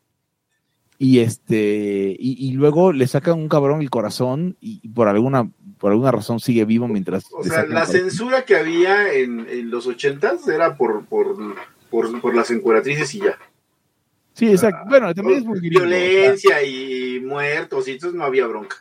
[0.98, 5.48] Y este, y, y luego le sacan un cabrón el corazón y, y por alguna,
[5.78, 7.24] por alguna razón sigue vivo mientras.
[7.32, 11.36] O sea, la censura que había en, en los ochentas era por, por,
[11.90, 13.38] por, por las encueratrices y ya.
[14.34, 14.88] Sí, exacto.
[14.88, 18.76] Bueno, también es muy gringo, Violencia y muertos y entonces no había bronca.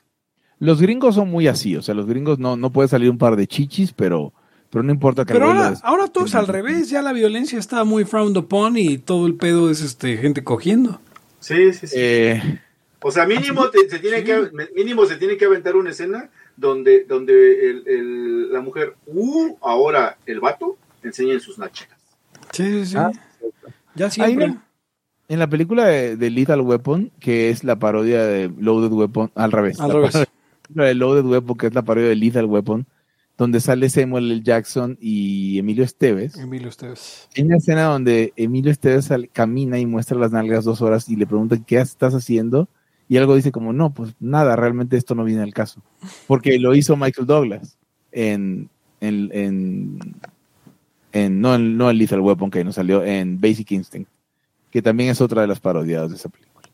[0.60, 3.36] los gringos son muy así, o sea, los gringos no, no puede salir un par
[3.36, 4.34] de chichis, pero,
[4.70, 7.84] pero no importa que Pero ahora, ahora todo es al revés, ya la violencia está
[7.86, 11.00] muy frowned upon y todo el pedo es este gente cogiendo.
[11.40, 11.96] Sí, sí, sí.
[11.98, 12.60] Eh,
[13.02, 17.06] O sea, mínimo te- se tiene que mínimo se tiene que aventar una escena donde
[17.06, 21.98] donde el, el- la mujer uh, ahora el vato enseña sus nachitas.
[22.52, 22.98] Sí, sí, sí.
[22.98, 23.12] Ah,
[23.96, 24.46] ya siempre.
[24.46, 24.58] Ahí
[25.30, 29.52] En la película de, de Lethal Weapon, que es la parodia de Loaded Weapon, al
[29.52, 29.80] revés.
[29.80, 30.12] Al la revés.
[30.14, 32.86] parodia de Loaded Weapon, que es la parodia de Lethal Weapon,
[33.38, 34.42] donde sale Samuel L.
[34.42, 36.36] Jackson y Emilio Esteves.
[36.38, 37.28] Emilio ustedes.
[37.36, 41.28] Hay una escena donde Emilio Esteves camina y muestra las nalgas dos horas y le
[41.28, 42.68] preguntan qué estás haciendo.
[43.10, 45.82] Y algo dice como, no, pues nada, realmente esto no viene al caso.
[46.28, 47.78] Porque lo hizo Michael Douglas
[48.12, 50.00] en, en, en,
[51.14, 54.10] en- no, en, no en Lethal Weapon, que no salió, en Basic Instinct,
[54.72, 56.68] que también es otra de las parodiadas de esa película.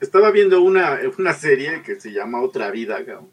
[0.00, 3.28] Estaba viendo una, una serie que se llama Otra Vida, cabrón.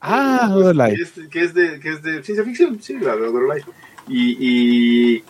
[0.00, 1.02] Ah, Other Life.
[1.02, 3.70] es, que es de que es de ciencia ficción, sí, la de Other Life.
[4.08, 4.36] Y,
[5.18, 5.24] y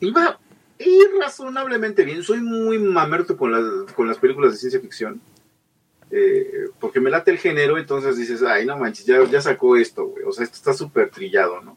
[0.00, 0.38] iba
[0.84, 2.22] irrazonablemente bien.
[2.22, 5.20] Soy muy mamerto con las, con las películas de ciencia ficción.
[6.10, 10.06] eh, porque me late el género, entonces dices, ay, no manches, ya, ya sacó esto,
[10.06, 10.24] güey.
[10.24, 11.76] O sea, esto está súper trillado, ¿no?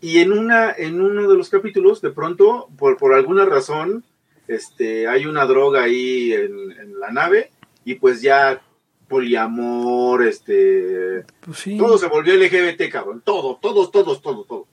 [0.00, 4.04] Y en, una, en uno de los capítulos, de pronto, por, por alguna razón,
[4.46, 7.50] este, hay una droga ahí en, en la nave
[7.84, 8.60] y pues ya
[9.08, 11.76] poliamor, este, Pues sí.
[11.78, 13.22] todo se volvió LGBT, cabrón.
[13.24, 14.66] Todo, todos, todos, todo, todo.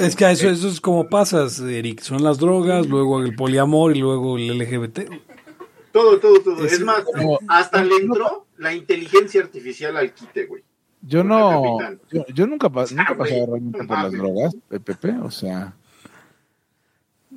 [0.00, 2.00] Es que eso, eso es como pasas, Eric.
[2.00, 5.08] Son las drogas, luego el poliamor y luego el LGBT.
[5.92, 6.64] Todo, todo, todo.
[6.64, 10.62] Es- Es más, como- hasta le entró la inteligencia artificial al quite, güey.
[11.02, 11.78] Yo no,
[12.10, 14.18] yo, yo nunca, nunca Ah, he pasado güey, realmente no por las mames.
[14.20, 15.74] drogas, Pepe, o sea.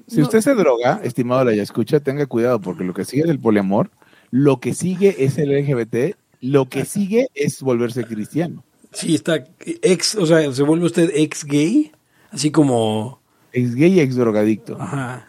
[0.08, 0.24] Si No.
[0.24, 3.40] usted se droga, estimado la ya escucha, tenga cuidado, porque lo que sigue es el
[3.40, 3.92] poliamor,
[4.32, 8.64] lo que sigue es el LGBT, lo que sigue es volverse cristiano.
[8.94, 11.92] Sí, está ex, o sea, se vuelve usted ex gay,
[12.32, 13.22] así como,
[13.54, 14.78] Ex gay y ex drogadicto.
[14.80, 15.28] ajá.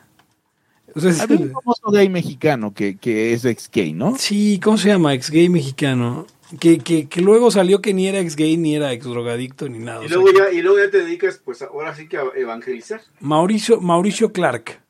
[0.94, 4.16] O sea, es- Había un famoso gay mexicano que, que es ex gay, ¿no?
[4.16, 5.14] sí, ¿cómo se llama?
[5.14, 6.26] Ex gay mexicano.
[6.60, 9.78] Que, que, que luego salió que ni era ex gay, ni era ex drogadicto, ni
[9.78, 10.02] nada.
[10.02, 12.24] Y o sea, luego, ya, y luego ya te dedicas, pues ahora sí que a
[12.36, 13.00] evangelizar.
[13.20, 14.82] Mauricio, Mauricio Clark.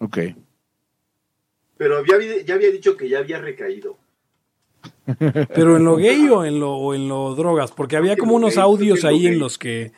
[0.00, 0.18] Ok.
[1.76, 3.98] Pero ya, había- ya había dicho que ya había recaído.
[5.54, 8.58] Pero en lo gay o en lo, o en lo drogas, porque había como unos
[8.58, 9.92] audios ahí en los que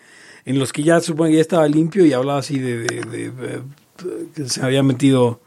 [0.47, 3.31] en los que ya supongo que ya estaba limpio y hablaba así de, de- de-
[3.31, 3.63] de-
[4.35, 5.41] que se había metido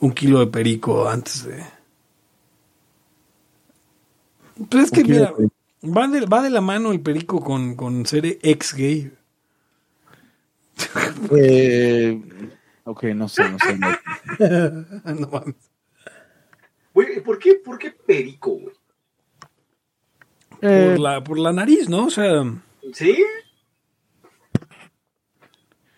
[0.00, 1.62] un kilo de perico antes de.
[4.68, 5.32] Pues es que mira,
[5.84, 9.12] va de, va de la mano el perico con, con ser ex gay.
[11.36, 12.20] Eh,
[12.84, 13.76] ok, no sé, no sé.
[15.04, 15.54] no- No mames.
[16.94, 18.74] Güey, ¿por qué, ¿por qué perico, güey?
[20.62, 22.06] Eh, por, la, por la nariz, ¿no?
[22.06, 22.42] O sea,
[22.94, 23.22] ¿Sí?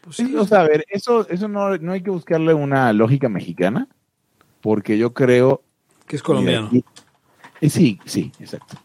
[0.09, 3.29] Pues sí, o sea, a ver, eso, eso no, no hay que buscarle una lógica
[3.29, 3.89] mexicana,
[4.63, 5.63] porque yo creo
[6.07, 6.69] que es colombiano.
[6.69, 6.85] Aquí-
[7.61, 8.77] eh, sí, sí, exacto.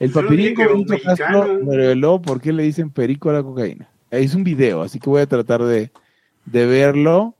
[0.00, 1.16] El Yo que Benito mexicano.
[1.16, 3.88] Castro me reveló por qué le dicen perico a la cocaína.
[4.10, 5.92] Es un video, así que voy a tratar de,
[6.46, 7.36] de verlo.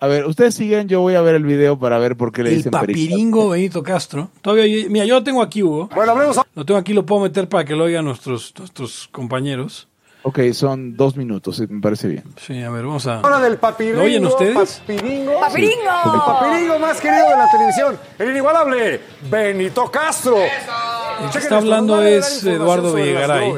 [0.00, 2.50] A ver, ustedes siguen, yo voy a ver el video para ver por qué le
[2.50, 2.86] El dicen perico.
[3.00, 4.30] papiringo Benito Castro.
[4.42, 5.88] Todavía, yo- mira, yo lo tengo aquí, Hugo.
[5.94, 9.87] Bueno, hablemos Lo tengo aquí, lo puedo meter para que lo oigan nuestros, nuestros compañeros.
[10.22, 12.24] Ok, son dos minutos, me parece bien.
[12.36, 13.20] Sí, a ver, vamos a...
[13.20, 13.98] ahora del papiringo.
[13.98, 14.82] ¿Lo oyen ustedes?
[14.86, 15.32] Papiringo.
[15.32, 16.24] El ¡Papiringo!
[16.26, 17.98] papiringo más querido de la televisión.
[18.18, 19.00] El inigualable
[19.30, 20.36] Benito Castro.
[20.38, 23.54] El que está hablando es Eduardo Villegaray.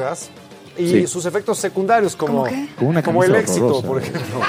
[0.80, 1.06] Y Sí.
[1.06, 2.46] sus efectos secundarios como,
[3.04, 3.86] como el éxito, horrorosa.
[3.86, 4.40] por ejemplo.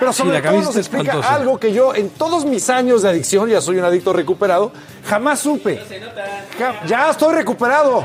[0.00, 1.34] Pero sobre todo nos explica espantosa.
[1.34, 4.72] algo que yo en todos mis años de adicción, ya soy un adicto recuperado,
[5.06, 5.80] jamás supe.
[6.58, 8.04] Ja- Ya estoy recuperado.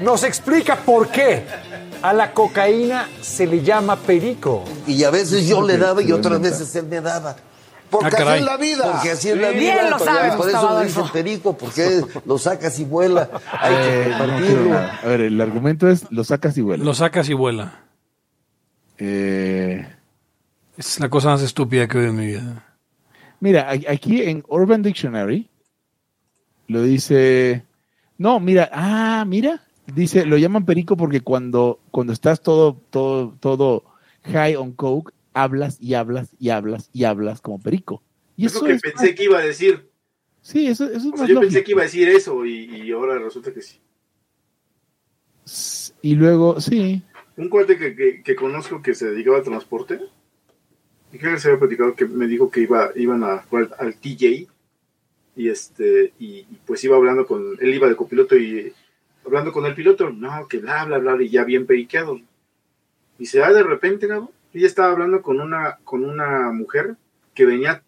[0.00, 1.44] Nos explica por qué
[2.02, 4.64] a la cocaína se le llama perico.
[4.86, 7.36] Y a veces yo le daba y otras veces él me daba.
[7.90, 8.92] Porque Ah, así es la vida.
[8.92, 9.90] Porque así es la Bien vida.
[9.90, 10.68] lo sabes, Por eso dicen
[11.00, 11.12] Adolfo.
[11.12, 13.28] perico, porque lo sacas y vuela.
[13.58, 14.76] Hay que Eh, no.
[14.76, 16.86] A ver, el argumento es lo sacas y vuelas.
[16.86, 17.80] Lo sacas y vuela.
[18.98, 19.86] Eh,
[20.76, 22.64] Es la cosa más estúpida que he oído en mi vida.
[23.40, 25.48] Mira, aquí en Urban Dictionary
[26.68, 27.64] lo dice.
[28.18, 33.84] No, mira, ah, mira, dice, lo llaman perico porque cuando, cuando estás todo, todo, todo
[34.24, 35.12] high on coke,
[35.42, 38.02] hablas y hablas y hablas y hablas como perico.
[38.36, 38.82] Y Es lo eso que es.
[38.82, 39.88] pensé que iba a decir.
[40.42, 41.40] Sí, eso, eso es O sea, yo lógico.
[41.40, 43.78] pensé que iba a decir eso y, y ahora resulta que sí.
[46.02, 47.02] Y luego, sí.
[47.36, 50.00] Un cuate que, que, que conozco que se dedicaba al transporte,
[51.12, 54.46] y que se había platicado que me dijo que iba, iban a jugar al TJ
[55.36, 58.72] y este y, y pues iba hablando con él iba de copiloto y
[59.24, 62.20] hablando con el piloto, no, que bla bla bla y ya bien periqueado.
[63.18, 64.30] Y se da de repente, ¿no?
[64.52, 66.96] Ella estaba hablando con una con una mujer
[67.34, 67.82] que venía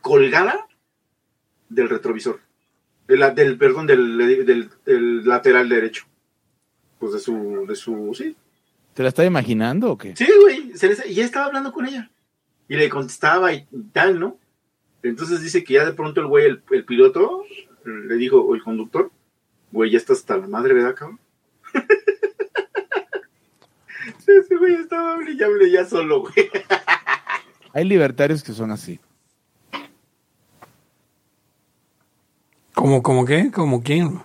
[0.00, 0.66] colgada
[1.68, 2.40] del retrovisor.
[3.06, 6.06] De la- del perdón del, del, del lateral derecho.
[6.98, 8.36] Pues de su de su sí,
[8.94, 10.14] ¿Te la estás imaginando o qué?
[10.16, 10.72] Sí, güey,
[11.06, 12.10] y ya estaba hablando con ella.
[12.68, 14.38] Y le contestaba y tal, ¿no?
[15.02, 17.44] Entonces dice que ya de pronto el güey, el, el piloto,
[17.84, 19.10] le dijo, o el conductor,
[19.72, 21.18] güey, ya estás hasta la madre, ¿verdad, cabrón?
[24.23, 26.34] Sí, Ese güey estaba hable y hable ya solo, güey.
[27.72, 29.00] Hay libertarios que son así.
[32.74, 33.50] ¿Cómo, cómo qué?
[33.52, 34.20] ¿Cómo quién?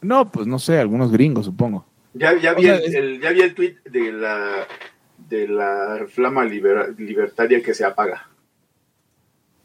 [0.00, 1.86] No, pues no sé, algunos gringos, supongo.
[2.14, 4.66] Ya, ya, vi, sea, el, es- el- ya vi el tweet de la,
[5.28, 8.28] de la flama libera- libertaria que se apaga.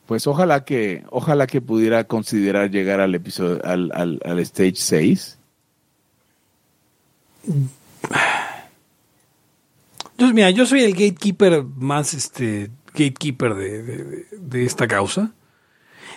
[0.06, 5.38] Pues ojalá que, ojalá que pudiera considerar llegar al episodio, al, al, al stage 6.
[10.22, 13.82] Entonces, mira, yo soy el gatekeeper más este gatekeeper de,
[14.38, 15.34] de- esta causa.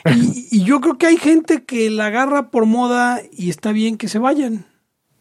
[0.05, 3.97] Y, y yo creo que hay gente que la agarra por moda y está bien
[3.97, 4.67] que se vayan.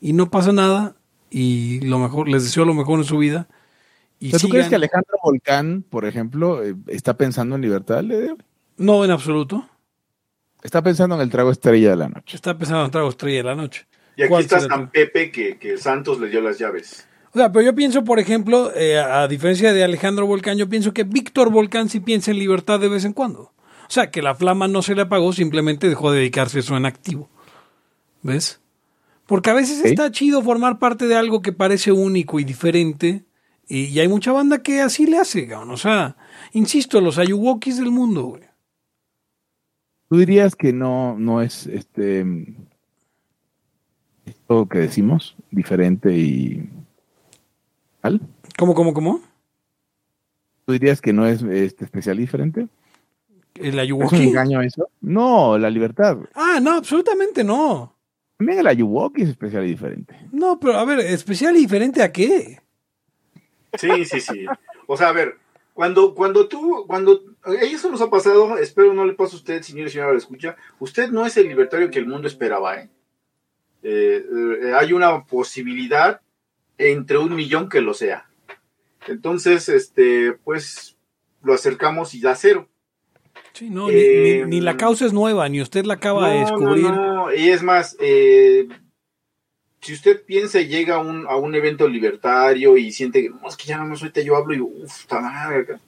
[0.01, 0.97] Y no pasa nada.
[1.29, 3.47] Y lo mejor, les deseo lo mejor en su vida.
[4.19, 8.03] Y ¿Tú sigan- crees que Alejandro Volcán, por ejemplo, eh, está pensando en libertad?
[8.75, 9.65] No, en absoluto.
[10.61, 12.35] Está pensando en el trago estrella de la noche.
[12.35, 13.87] Está pensando en trago estrella de la noche.
[14.17, 17.07] Y aquí ¿Cuál está San Pepe que, que Santos le dio las llaves.
[17.33, 20.93] O sea, pero yo pienso, por ejemplo, eh, a diferencia de Alejandro Volcán, yo pienso
[20.93, 23.41] que Víctor Volcán sí piensa en libertad de vez en cuando.
[23.41, 26.77] O sea, que la flama no se le apagó, simplemente dejó de dedicarse a eso
[26.77, 27.29] en activo.
[28.21, 28.59] ¿Ves?
[29.25, 29.87] Porque a veces Sí.
[29.89, 33.23] está chido formar parte de algo que parece único y diferente.
[33.67, 35.71] Y, y hay mucha banda que así le hace, cabrón.
[35.71, 36.15] O sea,
[36.51, 38.43] insisto, los ayuwokis del mundo, güey.
[40.09, 42.23] ¿Tú dirías que no, no es este
[44.25, 46.69] esto que decimos diferente y
[48.57, 49.21] ¿Cómo, cómo, cómo?
[50.65, 52.67] ¿Tú dirías que no es este, especial y diferente?
[53.55, 54.23] ¿El ¿Es un ayuwoki?
[54.23, 54.89] engaño eso?
[55.01, 56.17] No, la libertad.
[56.33, 57.95] Ah, no, absolutamente no.
[58.37, 60.15] También el ayuwoki es especial y diferente.
[60.31, 62.59] No, pero a ver, especial y diferente a qué?
[63.75, 64.45] Sí, sí, sí.
[64.87, 65.37] O sea, a ver,
[65.73, 67.13] cuando, cuando tú, cuando,
[67.47, 70.17] eh, eso nos ha pasado, espero no le pase a usted, señor y señora, lo
[70.17, 72.89] escucha, usted no es el libertario que el mundo esperaba, ¿eh?
[73.81, 74.25] Eh,
[74.63, 76.21] eh, hay una posibilidad
[76.77, 78.29] entre un millón que lo sea.
[79.07, 80.95] Entonces, este, pues,
[81.43, 82.69] lo acercamos y da cero.
[83.53, 86.39] Sí, no, ni- Eh, ni, ni la causa es nueva, ni usted la acaba de
[86.39, 86.83] descubrir.
[86.85, 87.33] no, no.
[87.33, 88.67] Y es más, eh,
[89.81, 93.41] si usted piensa y llega a un, a un evento libertario y siente que no,
[93.47, 95.79] es que ya no ahorita yo hablo y uff, está madre acá".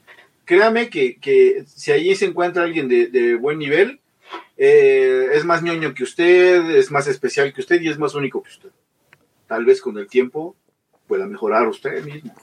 [0.43, 3.99] Créame que, que si ahí se encuentra alguien de, de buen nivel,
[4.57, 8.43] eh, es más ñoño que usted, es más especial que usted y es más único
[8.43, 8.69] que usted.
[9.47, 10.55] Tal vez con el tiempo
[11.08, 12.34] pueda mejorar usted mismo.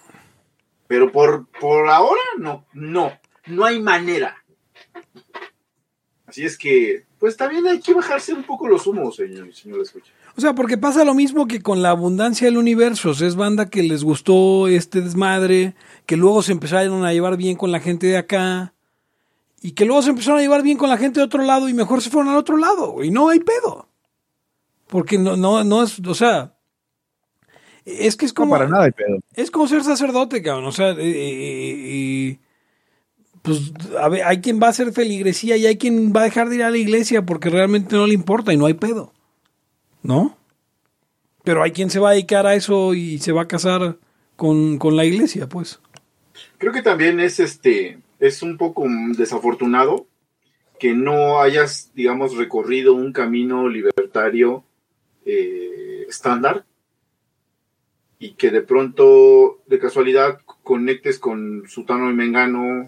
[0.86, 3.12] Pero por, por ahora, no, no,
[3.46, 4.36] no hay manera.
[6.26, 10.12] Así es que, pues también hay que bajarse un poco los humos, señor, señor escucha.
[10.36, 13.10] O sea, porque pasa lo mismo que con la abundancia del universo.
[13.10, 15.74] Es banda que les gustó este desmadre,
[16.06, 18.72] que luego se empezaron a llevar bien con la gente de acá,
[19.60, 21.74] y que luego se empezaron a llevar bien con la gente de otro lado y
[21.74, 23.04] mejor se fueron al otro lado.
[23.04, 23.88] Y no hay pedo.
[24.88, 26.51] Porque no, no, no es, o sea,
[27.84, 28.52] es que es No, como...
[28.52, 29.18] para nada hay pedo.
[29.34, 30.66] Es como ser sacerdote, cabrón.
[30.66, 32.38] O sea, eh, eh, eh,
[33.42, 36.48] pues a ver, hay quien va a hacer feligresía y hay quien va a dejar
[36.48, 39.12] de ir a la iglesia porque realmente no le importa y no hay pedo.
[40.02, 40.36] ¿No?
[41.44, 43.96] Pero hay quien se va a dedicar a eso y se va a casar
[44.36, 45.80] con, con la iglesia, pues.
[46.58, 50.06] Creo que también es este, es un poco desafortunado
[50.78, 54.64] que no hayas, digamos, recorrido un camino libertario
[55.24, 56.64] eh, estándar
[58.22, 62.86] y que de pronto, de casualidad, conectes con Sutano y Mengano,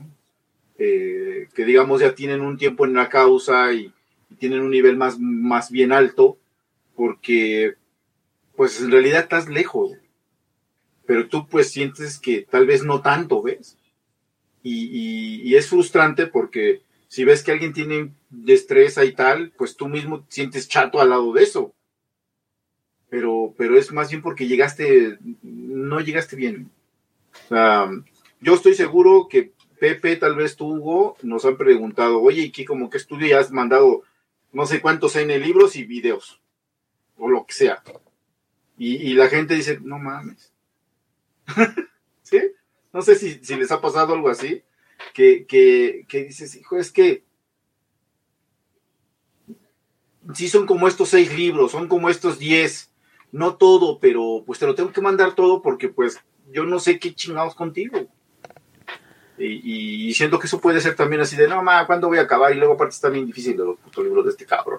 [0.78, 3.93] eh, que digamos ya tienen un tiempo en la causa y,
[4.39, 6.39] tienen un nivel más, más bien alto,
[6.95, 7.74] porque
[8.55, 9.93] pues en realidad estás lejos,
[11.05, 13.76] pero tú pues sientes que tal vez no tanto, ¿ves?
[14.62, 20.20] Y, es frustrante porque si ves que alguien tiene destreza y tal, pues tú mismo
[20.20, 21.74] te sientes chato al lado de eso.
[23.15, 26.73] Pero, pero es más bien porque llegaste, no llegaste bien.
[28.41, 32.65] Yo estoy seguro que Pepe, tal vez tú, Hugo, nos han preguntado, oye, ¿y qué
[32.65, 34.03] como qué estudio ya has mandado
[34.53, 36.41] no sé cuántos N libros y videos?
[37.17, 37.85] O lo que sea.
[38.79, 40.53] Y, y la gente dice, no mames.
[42.25, 42.41] ¿Sí?
[42.93, 44.65] No sé si, si les ha pasado algo así,
[45.12, 47.23] que, que, que dices, hijo, es que
[50.35, 52.91] sí son como estos seis libros, son como estos diez,
[53.35, 56.18] no todo, pero pues te lo tengo que mandar todo porque pues
[56.53, 57.99] yo no sé qué chingados contigo.
[59.37, 62.22] Y, y siento que eso puede ser también así de, no, ma, ¿cuándo voy a
[62.22, 62.53] acabar?
[62.55, 64.78] Y luego aparte está bien difícil los putos libros de este cabrón.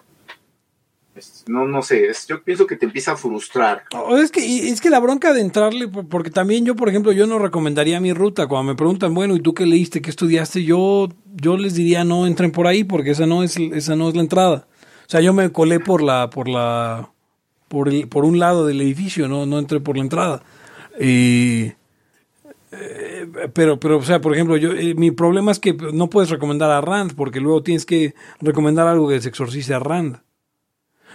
[1.47, 3.83] No, no sé, yo pienso que te empieza a frustrar.
[3.93, 7.13] O es que, es que la bronca de entrarle, por- porque también yo, por ejemplo,
[7.13, 8.47] yo no recomendaría mi ruta.
[8.47, 10.63] Cuando me preguntan, bueno, ¿y tú qué leíste, qué estudiaste?
[10.65, 14.15] Yo, yo les diría no entren por ahí porque esa no es, esa no es
[14.15, 14.67] la entrada.
[15.07, 17.09] O sea, yo me colé por la, por la,
[17.67, 20.43] por el, por un lado del edificio, no, no entré por la entrada.
[20.99, 21.71] Y,
[22.71, 26.29] eh, pero, pero, o sea, por ejemplo, yo, eh, mi problema es que no puedes
[26.29, 30.17] recomendar a Rand porque luego tienes que recomendar algo que se exorcice a Rand.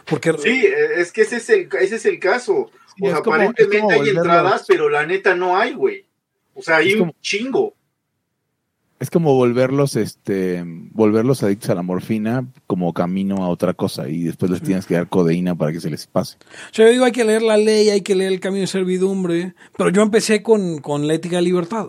[0.07, 2.71] Porque Sí, eh, es que ese es el, ese es el caso.
[2.97, 6.07] Sí, o sea, como- aparentemente hay entradas, pero la neta no hay, güey.
[6.55, 7.75] O sea, hay un chingo.
[9.01, 14.25] Es como volverlos, este, volverlos adictos a la morfina como camino a otra cosa y
[14.25, 16.37] después les tienes que dar codeína para que se les pase.
[16.71, 18.67] O sea, yo digo, hay que leer la ley, hay que leer el camino de
[18.67, 21.87] servidumbre, pero yo empecé con, con la ética de libertad.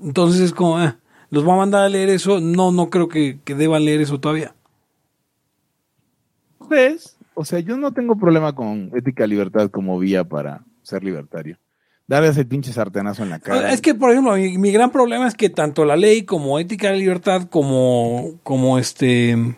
[0.00, 0.98] Entonces es como, ah,
[1.30, 4.20] los voy a mandar a leer eso, no, no creo que, que deban leer eso
[4.20, 4.54] todavía.
[6.68, 7.16] ¿Ves?
[7.32, 11.56] O sea, yo no tengo problema con ética de libertad como vía para ser libertario.
[12.08, 13.72] Darle ese pinche sartenazo en la cara.
[13.72, 16.90] Es que, por ejemplo, mi, mi gran problema es que tanto la ley como ética
[16.90, 19.56] de libertad, como, como este,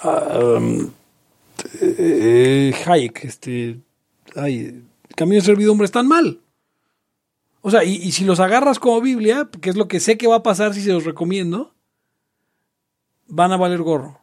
[0.00, 0.90] ah, um,
[1.82, 3.78] eh, Hayek, este,
[4.36, 4.82] ay,
[5.16, 6.40] camino de servidumbre están mal.
[7.60, 10.28] O sea, y, y si los agarras como Biblia, que es lo que sé que
[10.28, 11.74] va a pasar si se los recomiendo,
[13.26, 14.20] van a valer gorro.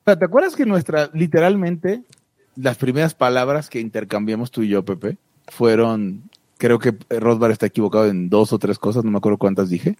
[0.00, 2.04] O sea, ¿Te acuerdas que nuestra, literalmente,
[2.56, 6.22] las primeras palabras que intercambiamos tú y yo, Pepe, fueron,
[6.58, 9.96] creo que Rosbar está equivocado en dos o tres cosas, no me acuerdo cuántas dije,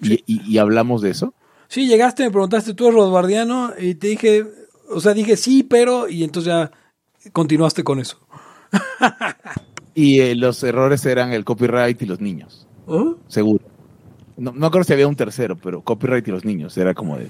[0.00, 1.34] y, y- y hablamos de eso.
[1.68, 3.72] Sí, llegaste, me preguntaste, ¿tú eres rosbardiano?
[3.78, 4.44] Y te dije,
[4.90, 6.70] o sea, dije sí, pero, y entonces ya
[7.32, 8.18] continuaste con eso.
[9.92, 13.16] Y eh, los errores eran el copyright y los niños, ¿Oh?
[13.26, 13.64] seguro.
[14.36, 17.28] No, no creo si había un tercero, pero copyright y los niños, era como de...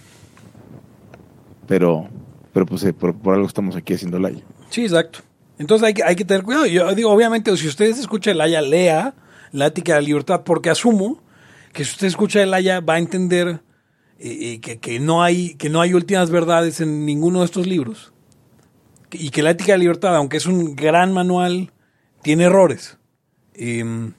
[1.66, 2.08] Pero,
[2.52, 4.42] pero pues eh, por, por algo estamos aquí haciendo live.
[4.70, 5.20] Sí, exacto.
[5.58, 6.64] Entonces hay que, hay que tener cuidado.
[6.66, 9.14] Yo digo, obviamente, si ustedes escuchan el Haya, lea
[9.52, 11.22] la ética de la libertad, porque asumo
[11.72, 13.60] que si usted escucha el Haya, va a entender
[14.18, 17.66] eh, eh, que, que no hay, que no hay últimas verdades en ninguno de estos
[17.66, 18.12] libros.
[19.12, 21.72] Y que la ética de la libertad, aunque es un gran manual,
[22.22, 22.96] tiene errores.
[23.54, 24.14] Em,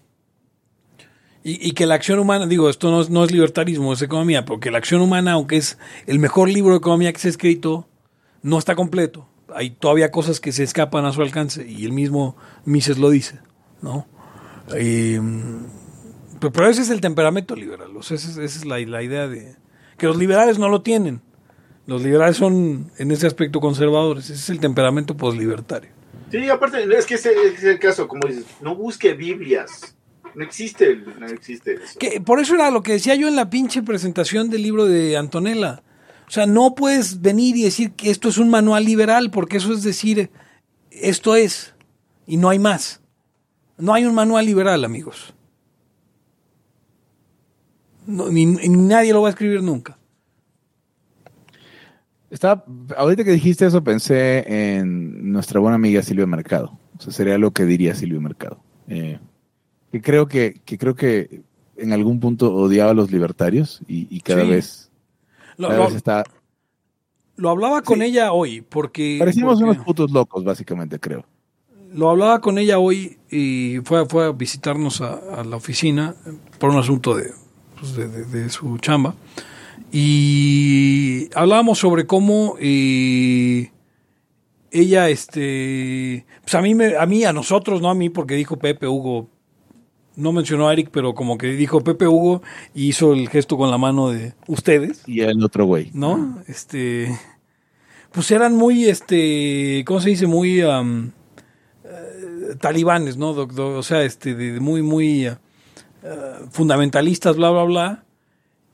[1.43, 4.69] y, y que la acción humana, digo, esto no no es libertarismo, es economía, porque
[4.69, 7.87] la acción humana, aunque es el mejor libro de economía que se ha escrito,
[8.43, 9.30] no está completo.
[9.55, 12.35] Hay todavía cosas que se escapan a su alcance y el mismo
[12.65, 13.39] Mises lo dice,
[13.81, 14.07] ¿no?
[14.75, 15.19] Eh,
[16.39, 19.27] pero, ese es el temperamento liberal, o sea, esa es, esa es la, la idea
[19.27, 19.55] de
[19.97, 21.21] que los liberales no lo tienen.
[21.85, 25.91] Los liberales son en ese aspecto conservadores, ese es el temperamento poslibertario.
[26.31, 29.95] Sí, aparte, es que ese es el caso, como dices, no busque Biblias.
[30.33, 31.99] No existe, no existe eso.
[31.99, 35.17] Que por eso era lo que decía yo en la pinche presentación del libro de
[35.17, 35.83] Antonella.
[36.31, 39.73] O sea, no puedes venir y decir que esto es un manual liberal, porque eso
[39.73, 40.29] es decir,
[40.89, 41.73] esto es,
[42.25, 43.01] y no hay más.
[43.77, 45.33] No hay un manual liberal, amigos.
[48.07, 49.97] No, ni, ni nadie lo va a escribir nunca.
[52.29, 52.63] Estaba,
[52.95, 56.79] ahorita que dijiste eso pensé en nuestra buena amiga Silvia Mercado.
[56.97, 58.63] O sea, sería lo que diría Silvia Mercado.
[58.87, 59.19] Eh,
[59.91, 61.41] que creo que, que creo que
[61.75, 64.49] en algún punto odiaba a los libertarios y, y cada Sí.
[64.49, 64.80] vez,
[65.69, 66.23] Lo, lo- está.
[67.37, 68.05] lo hablaba con Sí.
[68.05, 69.17] ella hoy, porque...
[69.19, 71.25] Parecimos porque- unos putos locos, básicamente, creo.
[71.93, 76.15] Lo hablaba con ella hoy y fue, fue a visitarnos a, a la oficina
[76.59, 77.31] por un asunto de,
[77.79, 79.13] pues, de, de- de su chamba.
[79.91, 83.71] Y hablábamos sobre cómo eh,
[84.71, 88.57] ella, este, pues a mí, me, a mí, a nosotros, no a mí, porque dijo
[88.57, 89.27] Pepe Hugo,
[90.15, 92.41] no mencionó a Eric, pero como que dijo Pepe Hugo
[92.73, 95.03] y hizo el gesto con la mano de ustedes.
[95.07, 95.89] Y el otro güey.
[95.93, 96.41] ¿no?
[96.47, 97.17] Este,
[98.11, 100.27] pues eran muy, este, ¿cómo se dice?
[100.27, 103.33] Muy eh, talibanes, ¿no?
[103.33, 105.37] Doc- o sea, este, de, muy, muy eh,
[106.51, 108.03] fundamentalistas, bla, bla, bla.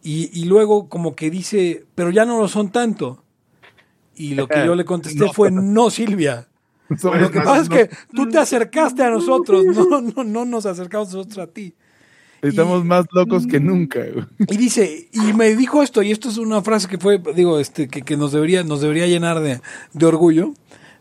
[0.04, 3.24] Y, y luego como que dice, pero ya no lo son tanto.
[4.16, 5.34] Y lo que yo le contesté No.
[5.34, 6.47] fue, no, Silvia.
[7.04, 11.14] Lo que pasa es que tú te acercaste a nosotros, no, no, no nos acercamos
[11.14, 11.74] nosotros a ti.
[12.42, 14.00] Estamos más locos que nunca.
[14.14, 14.26] güey.
[14.48, 17.88] Y dice, y me dijo esto, y esto es una frase que fue, digo, este,
[17.88, 19.60] que, que nos debería, nos debería llenar de,
[19.94, 20.54] de orgullo.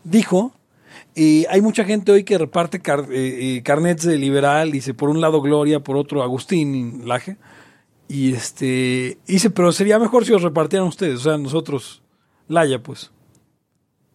[0.03, 0.53] Dijo,
[1.15, 5.09] eh, hay mucha gente hoy que reparte car- eh, eh, carnets de liberal, dice, por
[5.09, 7.37] un lado Gloria, por otro Agustín Laje.
[8.09, 12.01] Y este, dice, pero sería mejor si os repartieran ustedes, o sea, nosotros,
[12.47, 13.11] Laya, pues.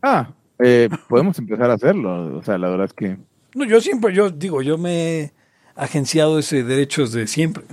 [0.03, 2.37] Ah, eh, podemos empezar a hacerlo.
[2.39, 3.17] O sea, la verdad es que.
[3.55, 5.33] No, yo siempre, yo digo, yo me he
[5.75, 7.65] agenciado ese derecho desde siempre.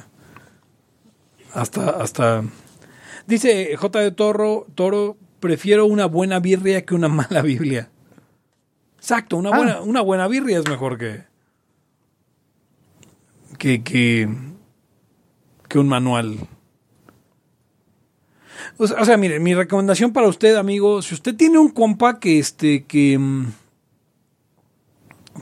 [1.53, 2.43] Hasta, hasta.
[3.27, 3.99] Dice J.
[3.99, 7.89] de Toro, Toro, prefiero una buena birria que una mala Biblia.
[8.97, 9.57] Exacto, una Ah.
[9.57, 11.23] buena, una buena birria es mejor que.
[13.57, 14.27] que, que,
[15.67, 16.37] que un manual.
[18.82, 22.17] O sea, o sea, mire, mi recomendación para usted, amigo, si usted tiene un compa
[22.17, 23.19] que este, que.
[23.19, 23.51] mm,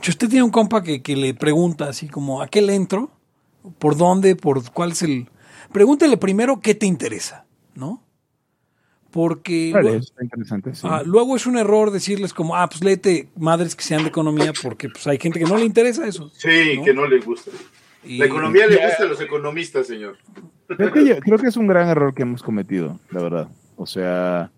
[0.02, 3.12] si usted tiene un compa que, que le pregunta así como, ¿a qué le entro?
[3.78, 4.34] ¿Por dónde?
[4.34, 5.28] ¿Por cuál es el...?
[5.72, 8.02] Pregúntele primero qué te interesa, ¿no?
[9.12, 10.74] Porque Vale, luego, eso está interesante.
[10.74, 10.86] sí.
[10.90, 14.52] ah, luego es un error decirles como, ah, pues léete madres que sean de economía
[14.62, 16.30] porque pues hay gente que no le interesa eso.
[16.34, 16.84] Sí, ¿no?
[16.84, 17.52] que no le gusta.
[18.08, 20.16] Y- La economía le gusta a los economistas, señor.
[20.66, 23.48] Creo que, yo- creo que es un gran error que hemos cometido, la verdad.
[23.76, 24.50] O sea,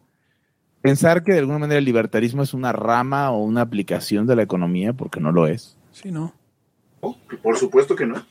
[0.80, 4.42] pensar que de alguna manera el libertarismo es una rama o una aplicación de la
[4.42, 5.76] economía, porque no lo es.
[5.92, 6.32] Sí, ¿no?
[7.00, 8.24] Oh, por supuesto que no.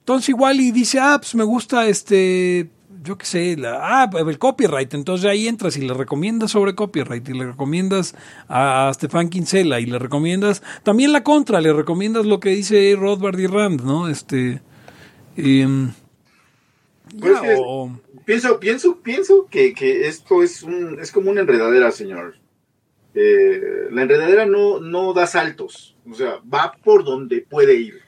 [0.00, 2.70] Entonces igual y dice, ah, pues me gusta este,
[3.02, 4.92] yo qué sé, la, ah, el copyright.
[4.94, 8.14] Entonces ahí entras y le recomiendas sobre copyright y le recomiendas
[8.48, 13.38] a, Stefan Kinsella y le recomiendas también la contra, le recomiendas lo que dice Rothbard
[13.38, 14.08] y Rand, ¿no?
[14.08, 14.60] Este,
[15.36, 15.92] em,
[17.20, 17.90] Pues ya, que es- o-
[18.24, 22.34] Pienso, pienso, pienso que, que esto es un, es como una enredadera, señor.
[23.14, 28.02] Eh, la enredadera no, no da saltos, o sea, va por donde puede ir,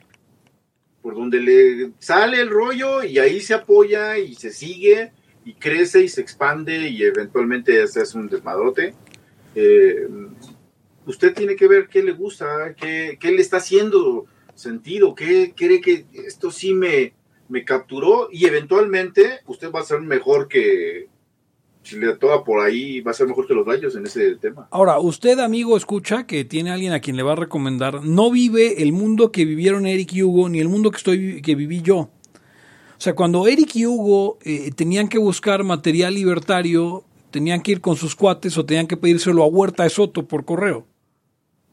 [1.09, 5.11] por donde le sale el rollo y ahí se apoya y se sigue
[5.43, 8.93] y crece y se expande y eventualmente se hace un desmadrote.
[9.55, 10.07] Eh,
[11.07, 15.81] usted tiene que ver qué le gusta, qué, qué le está haciendo sentido, qué cree
[15.81, 17.15] que esto sí me,
[17.49, 21.09] me capturó y eventualmente usted va a ser mejor que
[21.89, 24.69] si le toca por ahí, va a ser mejor que los rayos en ese tema.
[24.71, 28.05] Ahora, usted, amigo, escucha que tiene alguien a quien le va a recomendar.
[28.05, 31.55] No vive el mundo que vivieron Eric y Hugo, ni el mundo que, estoy, que
[31.55, 31.97] viví yo.
[32.01, 37.81] O sea, cuando Eric y Hugo eh, tenían que buscar material libertario, tenían que ir
[37.81, 40.85] con sus cuates o tenían que pedírselo a Huerta de Soto por correo.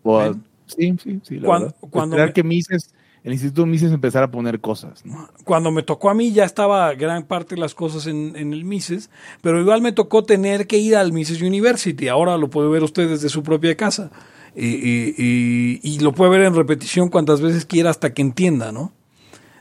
[0.04, 0.44] ¿Ven?
[0.68, 1.36] sí, sí, sí.
[1.40, 1.80] La Cuando- verdad.
[1.90, 2.94] cuando Esperar me- que Mises,
[3.26, 5.04] el Instituto Mises empezara a poner cosas.
[5.06, 5.28] ¿no?
[5.44, 8.64] Cuando me tocó a mí ya estaba gran parte de las cosas en, en el
[8.64, 9.10] Mises,
[9.42, 12.08] pero igual me tocó tener que ir al Mises University.
[12.08, 14.12] Ahora lo puede ver usted desde su propia casa.
[14.56, 18.72] Y, y- y- y lo puede ver en repetición cuantas veces quiera hasta que entienda,
[18.72, 18.94] ¿no?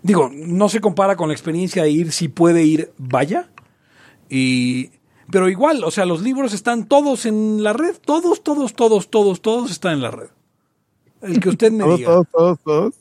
[0.03, 3.49] Digo, no se compara con la experiencia de ir, si puede ir, vaya.
[4.29, 4.91] Y,
[5.31, 9.41] pero igual, o sea, los libros están todos en la red, todos, todos, todos, todos,
[9.41, 10.29] todos están en la red.
[11.23, 12.11] El que usted me Todos, diga.
[12.13, 12.95] todos, todos, todos.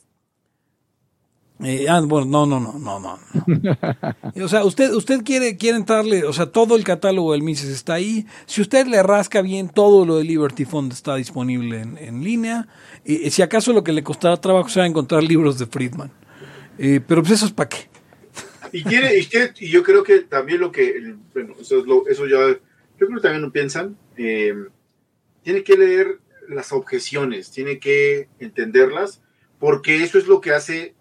[1.62, 3.18] Eh, ah, bueno, no, no, no, no, no.
[4.44, 7.94] o sea, usted, usted quiere, quiere entrarle, o sea, todo el catálogo del Mises está
[7.94, 8.26] ahí.
[8.46, 12.66] Si usted le rasca bien, todo lo de Liberty Fund está disponible en, en línea.
[13.04, 16.10] Y, si acaso lo que le costará trabajo será encontrar libros de Friedman.
[16.78, 17.88] Eh, pero pues eso es para qué.
[18.72, 22.08] Y, quiere, y, quiere- y yo creo que también lo que, bueno, eso, es lo-
[22.08, 24.52] eso ya, yo creo que también lo piensan, eh,
[25.44, 29.22] tiene que leer las objeciones, tiene que entenderlas,
[29.60, 30.93] porque eso es lo que hace,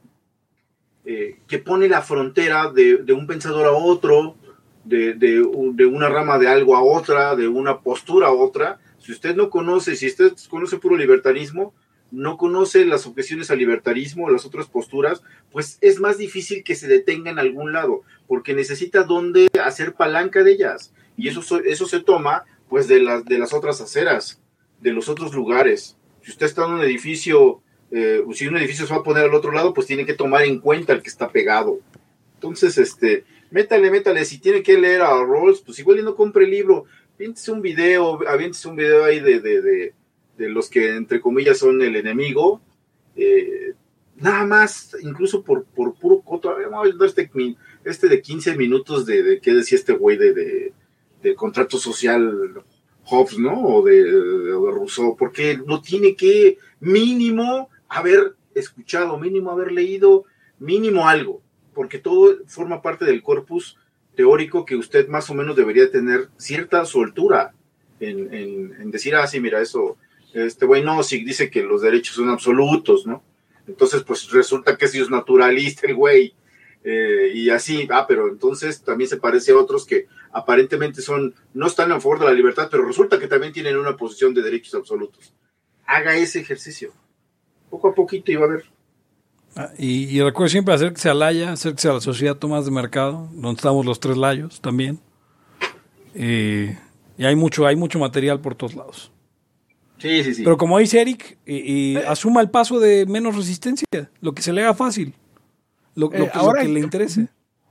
[1.05, 4.35] eh, que pone la frontera de, de un pensador a otro,
[4.83, 8.79] de, de un- de una rama de algo a otra, de una postura a otra.
[8.99, 11.73] Si usted no conoce, si usted conoce puro libertarismo,
[12.11, 16.87] no conoce las objeciones al libertarismo, las otras posturas, pues es más difícil que se
[16.87, 20.93] detenga en algún lado, porque necesita dónde hacer palanca de ellas.
[21.17, 24.39] Y eso, so- eso se toma pues de las, de las otras aceras,
[24.79, 25.97] de los otros lugares.
[26.21, 27.61] Si usted está en un edificio,
[27.93, 30.43] eh, si un edificio se va a poner al otro lado, pues tiene que tomar
[30.43, 31.79] en cuenta el que está pegado.
[32.35, 36.45] Entonces, este, métale, métale, si tiene que leer a Rawls, pues igual y no compre
[36.45, 36.85] el libro,
[37.15, 39.93] aviéntese un video, aviéntese un video ahí de, de, de,
[40.37, 42.61] de los que entre comillas son el enemigo,
[43.15, 43.73] eh,
[44.15, 47.29] nada más, incluso por, por puro coto, a ver, vamos a este,
[47.83, 50.73] este de 15 minutos de, qué decía este güey de,
[51.35, 52.63] contrato social
[53.05, 53.61] Hobbes, ¿no?
[53.61, 54.03] O de,
[54.51, 60.25] Rousseau, porque lo tiene que mínimo haber escuchado, mínimo haber leído,
[60.59, 61.41] mínimo algo,
[61.73, 63.77] porque todo forma parte del corpus
[64.15, 67.53] teórico que usted más o menos debería tener cierta soltura
[67.99, 69.97] en, decir, ah, sí, mira, eso,
[70.33, 73.23] este güey no, si dice que los derechos son absolutos, ¿no?
[73.65, 76.35] Entonces, pues resulta que sí es naturalista el güey.
[76.83, 81.67] eh, y así, ah, pero entonces también se parece a otros que aparentemente son, no
[81.67, 84.75] están a favor de la libertad, pero resulta que también tienen una posición de derechos
[84.75, 85.33] absolutos.
[85.85, 86.91] Haga ese ejercicio.
[87.73, 88.63] Poco a poquito y va a ver.
[89.55, 93.27] Ah, Y, y recuerde siempre acérquese a Laya, acérquese a la Sociedad Tomás de Mercado,
[93.33, 94.99] donde estamos los tres layos también.
[96.13, 96.77] Eh,
[97.17, 99.11] y hay mucho, hay mucho material por todos lados.
[99.97, 100.43] Sí, sí, sí.
[100.43, 103.85] Pero como dice Eric, eh, eh, asuma el paso de menos resistencia,
[104.21, 105.13] lo que se le haga fácil,
[105.95, 107.27] lo, lo Eh, que, ahora- lo que le interese.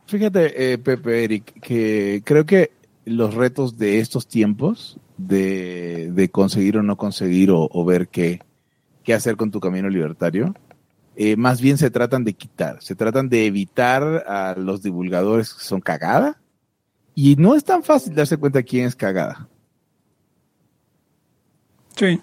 [0.07, 2.73] Fíjate, eh, Pepe, Eric, que creo que
[3.05, 8.41] los retos de estos tiempos, de, de conseguir o no conseguir o, o ver qué,
[9.03, 10.55] qué hacer con tu camino libertario,
[11.15, 15.65] eh, más bien se tratan de quitar, se tratan de evitar a los divulgadores que
[15.65, 16.41] son cagada.
[17.15, 19.49] Y no es tan fácil darse cuenta quién es cagada.
[21.95, 22.21] Sí.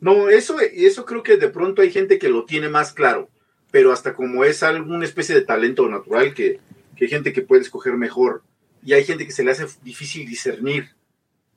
[0.00, 3.28] No, eso, y eso creo que de pronto hay gente que lo tiene más claro,
[3.70, 6.60] pero hasta como es alguna especie de talento natural que,
[6.96, 8.42] que hay gente que puede escoger mejor
[8.82, 10.90] y hay gente que se le hace difícil discernir,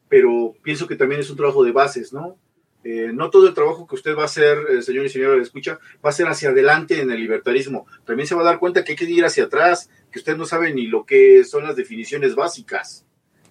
[0.09, 2.37] pero pienso que también es un trabajo de bases, ¿no?
[2.83, 5.79] Eh, no todo el trabajo que usted va a hacer, eh, señor y señora, escucha,
[6.03, 7.85] va a ser hacia adelante en el libertarismo.
[8.05, 10.45] También se va a dar cuenta que hay que ir hacia atrás, que usted no
[10.45, 13.05] sabe ni lo que son las definiciones básicas.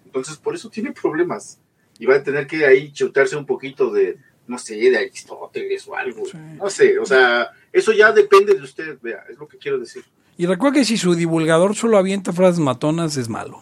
[0.06, 1.60] Entonces, por eso tiene problemas.
[1.98, 5.94] Y va a tener que ahí chutarse un poquito de, no sé, de Aristóteles o
[5.94, 6.22] algo.
[6.56, 10.04] No sé, o sea, eso ya depende de usted, vea, es lo que quiero decir.
[10.38, 13.60] Y recuerde que si su divulgador solo avienta frases matonas, es malo.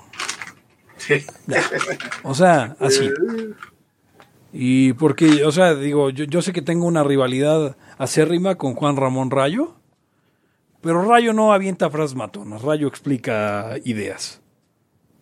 [1.46, 1.62] Ya.
[2.22, 3.10] O sea, así.
[4.58, 8.96] Y porque, o sea, digo, yo, yo sé que tengo una rivalidad acérrima con Juan
[8.96, 9.74] Ramón Rayo,
[10.80, 14.40] pero Rayo no avienta frases matonas, Rayo explica ideas.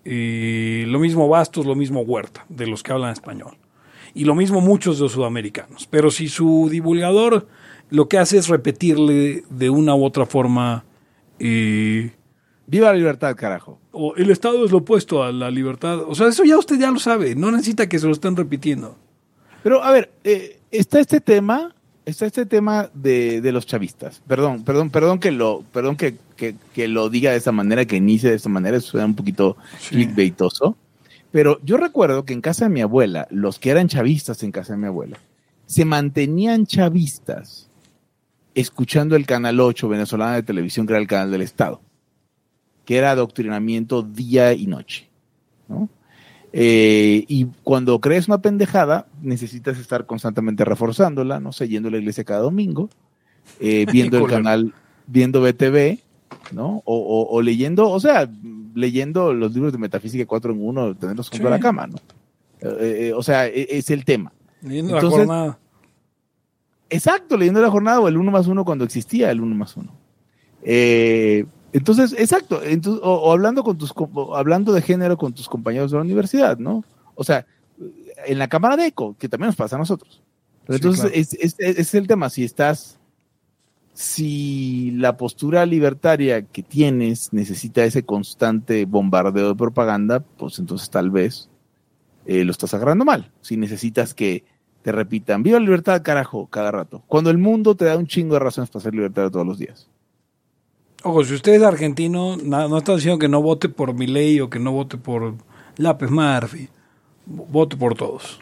[0.05, 3.57] Y lo mismo Bastos, lo mismo Huerta, de los que hablan español.
[4.14, 5.89] Y lo mismo muchos de los sudamericanos.
[5.91, 7.49] Pero si su divulgador
[7.91, 10.85] lo que hace es repetirle de una u otra forma...
[11.41, 12.12] eh,
[12.66, 13.78] Viva la libertad, carajo.
[13.91, 16.01] o el Estado es lo opuesto a la libertad.
[16.07, 18.96] O sea, eso ya usted ya lo sabe, no necesita que se lo estén repitiendo.
[19.64, 21.74] Pero, a ver, eh, está este tema,
[22.04, 24.20] está este tema de, de los chavistas.
[24.28, 27.96] Perdón, perdón, perdón que lo, perdón que, que, que lo diga de esa manera, que
[27.96, 29.57] inicie de esa manera, suena un poquito
[29.88, 30.76] clickbaitoso.
[31.30, 34.74] Pero yo recuerdo que en casa de mi abuela, los que eran chavistas en casa
[34.74, 35.16] de mi abuela,
[35.64, 37.70] se mantenían chavistas
[38.54, 41.80] escuchando el canal 8 venezolano de televisión, que era el canal del Estado,
[42.84, 45.08] que era adoctrinamiento día y noche.
[45.68, 45.88] ¿no?
[46.57, 51.99] Eh, y cuando crees una pendejada, necesitas estar constantemente reforzándola, no sé, yendo a la
[51.99, 52.89] iglesia cada domingo,
[53.59, 54.72] eh, viendo el canal,
[55.09, 55.99] viendo BTV,
[56.53, 56.81] ¿no?
[56.85, 58.31] O, o- o leyendo, o sea,
[58.75, 61.47] leyendo los libros de metafísica 4 en 1, tenerlos junto Sí.
[61.49, 61.97] a la cama, ¿no?
[62.61, 64.33] Eh, o sea, e- es el tema.
[64.63, 65.59] Leyendo la jornada.
[66.89, 69.93] Exacto, leyendo la jornada o el 1 más 1 cuando existía el 1 más 1.
[70.63, 75.49] Eh, entonces, exacto, entonces, o, o hablando con tus o hablando de género con tus
[75.49, 76.83] compañeros de la universidad, ¿no?
[77.14, 77.45] O sea,
[78.26, 80.22] en la cámara de eco, que también nos pasa a nosotros.
[80.67, 81.14] Sí, entonces, claro.
[81.17, 82.99] es, es- es- es el tema, si estás
[83.92, 91.11] si la postura libertaria que tienes necesita ese constante bombardeo de propaganda, pues entonces tal
[91.11, 91.49] vez
[92.26, 93.30] eh, lo estás agarrando mal.
[93.41, 94.45] Si necesitas que
[94.83, 97.05] te repitan, viva la libertad, carajo, cada rato.
[97.07, 99.88] Cuando el mundo te da un chingo de razones para ser libertario todos los días.
[101.05, 104.49] Ojo, si usted es argentino, na- no está diciendo que no vote por Milei o
[104.49, 105.35] que no vote por
[105.76, 106.68] Lápez Murphy.
[107.26, 108.41] Vote por todos.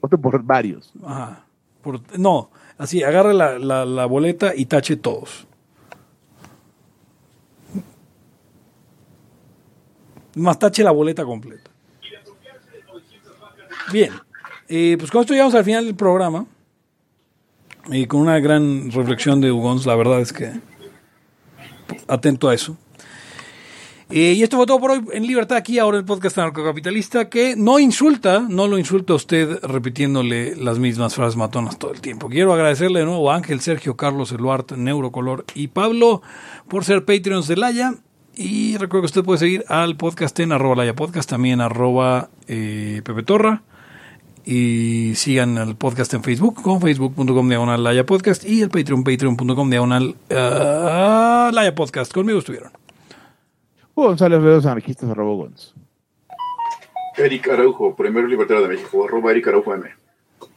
[0.00, 0.92] Vote por varios.
[1.04, 1.44] Ajá.
[1.82, 5.46] Por- no, así, agarre la, la- la boleta y tache todos.
[10.36, 11.70] Más tache la boleta completa.
[13.92, 14.12] Bien,
[14.68, 16.46] eh, pues con esto llegamos al final del programa.
[17.90, 20.52] Y con una gran reflexión de Ugons, la verdad es que
[22.08, 22.76] atento a eso.
[24.14, 27.56] Eh, y esto fue todo por hoy en Libertad aquí, ahora el podcast anarcocapitalista que
[27.56, 32.28] no insulta, no lo insulta a usted repitiéndole las mismas frases matonas todo el tiempo.
[32.28, 36.20] Quiero agradecerle de nuevo a Ángel, Sergio, Carlos, Eluart, Neurocolor y Pablo
[36.68, 37.94] por ser Patreons de Laya.
[38.34, 43.00] Y recuerdo que usted puede seguir al podcast en arroba Laya Podcast, también arroba eh,
[43.04, 43.62] Pepe Torra.
[44.44, 49.70] Y sigan el podcast en Facebook con facebook.com diagonal Laya Podcast y el Patreon, patreon.com
[49.70, 52.12] diagonal ah, Laya Podcast.
[52.12, 52.72] Conmigo estuvieron.
[53.94, 55.74] Hugo González Vedos, anarquistas, arroba Gonz.
[57.16, 59.88] Eric Araujo, primer libertario de México, arroba Eric Araujo M.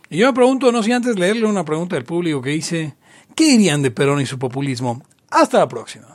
[0.10, 2.96] Y yo me pregunto, no sé antes leerle una pregunta del público que dice,
[3.36, 5.04] ¿qué dirían de Perón y su populismo?
[5.30, 6.15] Hasta la próxima.